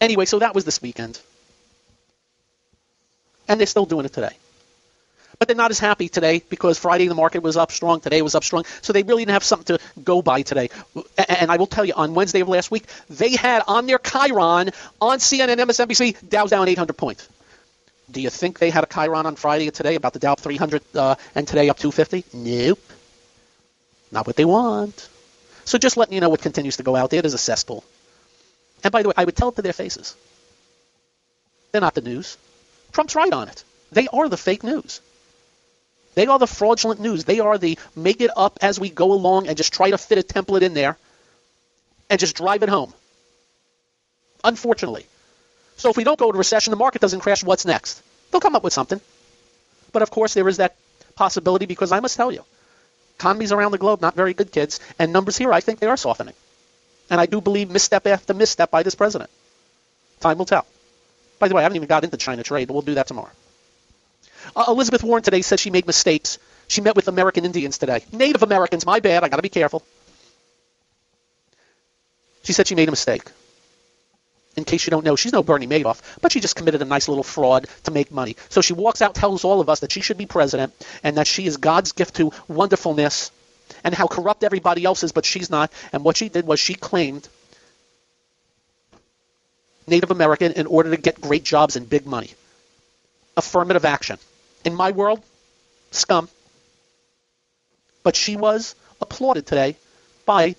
Anyway, 0.00 0.24
so 0.24 0.38
that 0.38 0.54
was 0.54 0.64
this 0.64 0.80
weekend. 0.80 1.20
And 3.48 3.60
they're 3.60 3.66
still 3.66 3.84
doing 3.84 4.06
it 4.06 4.12
today. 4.12 4.34
But 5.38 5.48
they're 5.48 5.56
not 5.56 5.70
as 5.70 5.78
happy 5.78 6.08
today 6.10 6.42
because 6.50 6.78
Friday 6.78 7.08
the 7.08 7.14
market 7.14 7.42
was 7.42 7.56
up 7.56 7.72
strong, 7.72 8.00
today 8.00 8.20
was 8.20 8.34
up 8.34 8.44
strong. 8.44 8.64
So 8.82 8.92
they 8.92 9.02
really 9.02 9.22
didn't 9.22 9.32
have 9.32 9.44
something 9.44 9.78
to 9.78 9.82
go 10.02 10.20
by 10.20 10.42
today. 10.42 10.68
And 11.28 11.50
I 11.50 11.56
will 11.56 11.66
tell 11.66 11.84
you, 11.84 11.94
on 11.96 12.14
Wednesday 12.14 12.40
of 12.40 12.48
last 12.48 12.70
week, 12.70 12.84
they 13.08 13.36
had 13.36 13.62
on 13.66 13.86
their 13.86 13.98
Chiron 13.98 14.70
on 15.00 15.18
CNN, 15.18 15.56
MSNBC, 15.56 16.28
Dow's 16.28 16.50
down 16.50 16.68
800 16.68 16.92
points. 16.94 17.26
Do 18.10 18.20
you 18.20 18.28
think 18.28 18.58
they 18.58 18.68
had 18.70 18.84
a 18.84 18.86
Chiron 18.86 19.24
on 19.24 19.36
Friday 19.36 19.66
and 19.66 19.74
today 19.74 19.94
about 19.94 20.12
the 20.12 20.18
Dow 20.18 20.34
300 20.34 20.82
uh, 20.94 21.14
and 21.34 21.48
today 21.48 21.70
up 21.70 21.78
250? 21.78 22.24
Nope. 22.36 22.78
Not 24.12 24.26
what 24.26 24.36
they 24.36 24.44
want. 24.44 25.08
So 25.64 25.78
just 25.78 25.96
letting 25.96 26.14
you 26.14 26.20
know 26.20 26.28
what 26.28 26.42
continues 26.42 26.78
to 26.78 26.82
go 26.82 26.96
out 26.96 27.10
there 27.10 27.24
is 27.24 27.34
a 27.34 27.38
cesspool. 27.38 27.84
And 28.82 28.92
by 28.92 29.02
the 29.02 29.08
way, 29.08 29.14
I 29.16 29.24
would 29.24 29.36
tell 29.36 29.50
it 29.50 29.56
to 29.56 29.62
their 29.62 29.72
faces. 29.72 30.16
They're 31.70 31.80
not 31.80 31.94
the 31.94 32.00
news. 32.00 32.36
Trump's 32.92 33.14
right 33.14 33.32
on 33.32 33.48
it. 33.48 33.62
They 33.92 34.08
are 34.08 34.28
the 34.28 34.36
fake 34.36 34.64
news. 34.64 35.00
They 36.14 36.26
are 36.26 36.38
the 36.38 36.46
fraudulent 36.46 37.00
news. 37.00 37.24
They 37.24 37.40
are 37.40 37.56
the 37.56 37.78
make 37.94 38.20
it 38.20 38.30
up 38.36 38.58
as 38.62 38.80
we 38.80 38.90
go 38.90 39.12
along 39.12 39.46
and 39.46 39.56
just 39.56 39.72
try 39.72 39.90
to 39.90 39.98
fit 39.98 40.18
a 40.18 40.22
template 40.22 40.62
in 40.62 40.74
there 40.74 40.96
and 42.08 42.18
just 42.18 42.36
drive 42.36 42.62
it 42.62 42.68
home. 42.68 42.92
Unfortunately. 44.42 45.06
So 45.76 45.90
if 45.90 45.96
we 45.96 46.04
don't 46.04 46.18
go 46.18 46.32
to 46.32 46.36
recession, 46.36 46.72
the 46.72 46.76
market 46.76 47.00
doesn't 47.00 47.20
crash, 47.20 47.44
what's 47.44 47.64
next? 47.64 48.02
They'll 48.30 48.40
come 48.40 48.56
up 48.56 48.64
with 48.64 48.72
something. 48.72 49.00
But 49.92 50.02
of 50.02 50.10
course, 50.10 50.34
there 50.34 50.48
is 50.48 50.58
that 50.58 50.76
possibility 51.14 51.66
because 51.66 51.92
I 51.92 52.00
must 52.00 52.16
tell 52.16 52.32
you, 52.32 52.44
economies 53.20 53.52
around 53.52 53.72
the 53.72 53.78
globe, 53.78 54.00
not 54.00 54.14
very 54.14 54.32
good, 54.32 54.50
kids, 54.50 54.80
and 54.98 55.12
numbers 55.12 55.36
here, 55.36 55.52
I 55.52 55.60
think 55.60 55.78
they 55.78 55.86
are 55.86 55.96
softening. 55.96 56.34
And 57.10 57.20
I 57.20 57.26
do 57.26 57.40
believe 57.40 57.70
misstep 57.70 58.06
after 58.06 58.32
misstep 58.32 58.70
by 58.70 58.82
this 58.82 58.94
president. 58.94 59.30
Time 60.20 60.38
will 60.38 60.46
tell. 60.46 60.66
By 61.38 61.48
the 61.48 61.54
way, 61.54 61.60
I 61.60 61.64
haven't 61.64 61.76
even 61.76 61.88
got 61.88 62.04
into 62.04 62.16
China 62.16 62.42
trade, 62.42 62.68
but 62.68 62.74
we'll 62.74 62.82
do 62.82 62.94
that 62.94 63.06
tomorrow. 63.06 63.30
Uh, 64.56 64.64
Elizabeth 64.68 65.02
Warren 65.02 65.22
today 65.22 65.42
says 65.42 65.60
she 65.60 65.70
made 65.70 65.86
mistakes. 65.86 66.38
She 66.68 66.80
met 66.80 66.96
with 66.96 67.08
American 67.08 67.44
Indians 67.44 67.76
today. 67.76 68.02
Native 68.10 68.42
Americans, 68.42 68.86
my 68.86 69.00
bad, 69.00 69.22
I 69.22 69.28
got 69.28 69.36
to 69.36 69.42
be 69.42 69.50
careful. 69.50 69.82
She 72.44 72.54
said 72.54 72.66
she 72.66 72.74
made 72.74 72.88
a 72.88 72.92
mistake. 72.92 73.24
In 74.60 74.66
case 74.66 74.84
you 74.84 74.90
don't 74.90 75.06
know, 75.06 75.16
she's 75.16 75.32
no 75.32 75.42
Bernie 75.42 75.66
Madoff, 75.66 76.02
but 76.20 76.32
she 76.32 76.40
just 76.40 76.54
committed 76.54 76.82
a 76.82 76.84
nice 76.84 77.08
little 77.08 77.24
fraud 77.24 77.66
to 77.84 77.90
make 77.90 78.12
money. 78.12 78.36
So 78.50 78.60
she 78.60 78.74
walks 78.74 79.00
out, 79.00 79.14
tells 79.14 79.42
all 79.42 79.62
of 79.62 79.70
us 79.70 79.80
that 79.80 79.90
she 79.90 80.02
should 80.02 80.18
be 80.18 80.26
president 80.26 80.74
and 81.02 81.16
that 81.16 81.26
she 81.26 81.46
is 81.46 81.56
God's 81.56 81.92
gift 81.92 82.16
to 82.16 82.30
wonderfulness 82.46 83.30
and 83.82 83.94
how 83.94 84.06
corrupt 84.06 84.44
everybody 84.44 84.84
else 84.84 85.02
is, 85.02 85.12
but 85.12 85.24
she's 85.24 85.48
not. 85.48 85.72
And 85.94 86.04
what 86.04 86.18
she 86.18 86.28
did 86.28 86.46
was 86.46 86.60
she 86.60 86.74
claimed 86.74 87.26
Native 89.86 90.10
American 90.10 90.52
in 90.52 90.66
order 90.66 90.90
to 90.90 90.98
get 90.98 91.18
great 91.22 91.42
jobs 91.42 91.76
and 91.76 91.88
big 91.88 92.04
money. 92.04 92.34
Affirmative 93.38 93.86
action 93.86 94.18
in 94.62 94.74
my 94.74 94.90
world, 94.90 95.22
scum. 95.90 96.28
But 98.02 98.14
she 98.14 98.36
was 98.36 98.74
applauded 99.00 99.46
today 99.46 99.76
by 100.26 100.54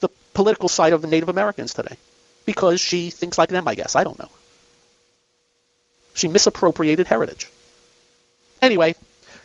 the 0.00 0.10
political 0.34 0.68
side 0.68 0.92
of 0.92 1.00
the 1.00 1.08
Native 1.08 1.30
Americans 1.30 1.72
today 1.72 1.96
because 2.44 2.80
she 2.80 3.10
thinks 3.10 3.38
like 3.38 3.48
them, 3.48 3.68
I 3.68 3.74
guess. 3.74 3.96
I 3.96 4.04
don't 4.04 4.18
know. 4.18 4.28
She 6.14 6.28
misappropriated 6.28 7.06
heritage. 7.06 7.48
Anyway, 8.60 8.94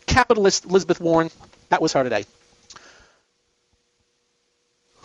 capitalist 0.05 0.65
Elizabeth 0.65 0.99
Warren, 0.99 1.29
that 1.69 1.81
was 1.81 1.93
her 1.93 2.03
today. 2.03 2.25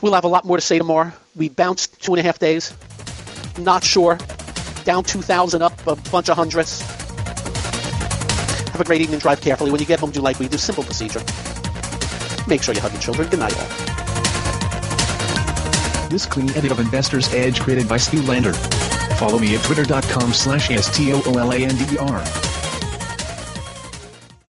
We'll 0.00 0.14
have 0.14 0.24
a 0.24 0.28
lot 0.28 0.44
more 0.44 0.56
to 0.56 0.60
say 0.60 0.78
tomorrow. 0.78 1.12
We 1.36 1.48
bounced 1.48 2.02
two 2.02 2.12
and 2.12 2.20
a 2.20 2.22
half 2.22 2.38
days. 2.38 2.74
Not 3.56 3.84
sure. 3.84 4.18
Down 4.84 5.04
2,000, 5.04 5.62
up 5.62 5.86
a 5.86 5.94
bunch 6.10 6.28
of 6.28 6.36
hundreds. 6.36 6.80
Have 8.72 8.80
a 8.80 8.84
great 8.84 9.02
evening. 9.02 9.20
Drive 9.20 9.40
carefully. 9.40 9.70
When 9.70 9.80
you 9.80 9.86
get 9.86 10.00
home, 10.00 10.10
do 10.10 10.20
like 10.20 10.40
we 10.40 10.48
do. 10.48 10.58
Simple 10.58 10.82
procedure. 10.82 11.20
Make 12.48 12.62
sure 12.62 12.74
you 12.74 12.80
hug 12.80 12.92
your 12.92 13.00
children. 13.00 13.28
Good 13.28 13.38
night, 13.38 13.56
all. 13.56 13.91
This 16.12 16.26
clean 16.26 16.50
edit 16.50 16.70
of 16.70 16.78
Investor's 16.78 17.32
Edge 17.32 17.58
created 17.58 17.88
by 17.88 17.96
Stu 17.96 18.20
Lander. 18.20 18.52
Follow 19.16 19.38
me 19.38 19.56
at 19.56 19.64
twitter.com 19.64 20.34
slash 20.34 20.70
S-T-O-O-L-A-N-D-E-R. 20.70 22.51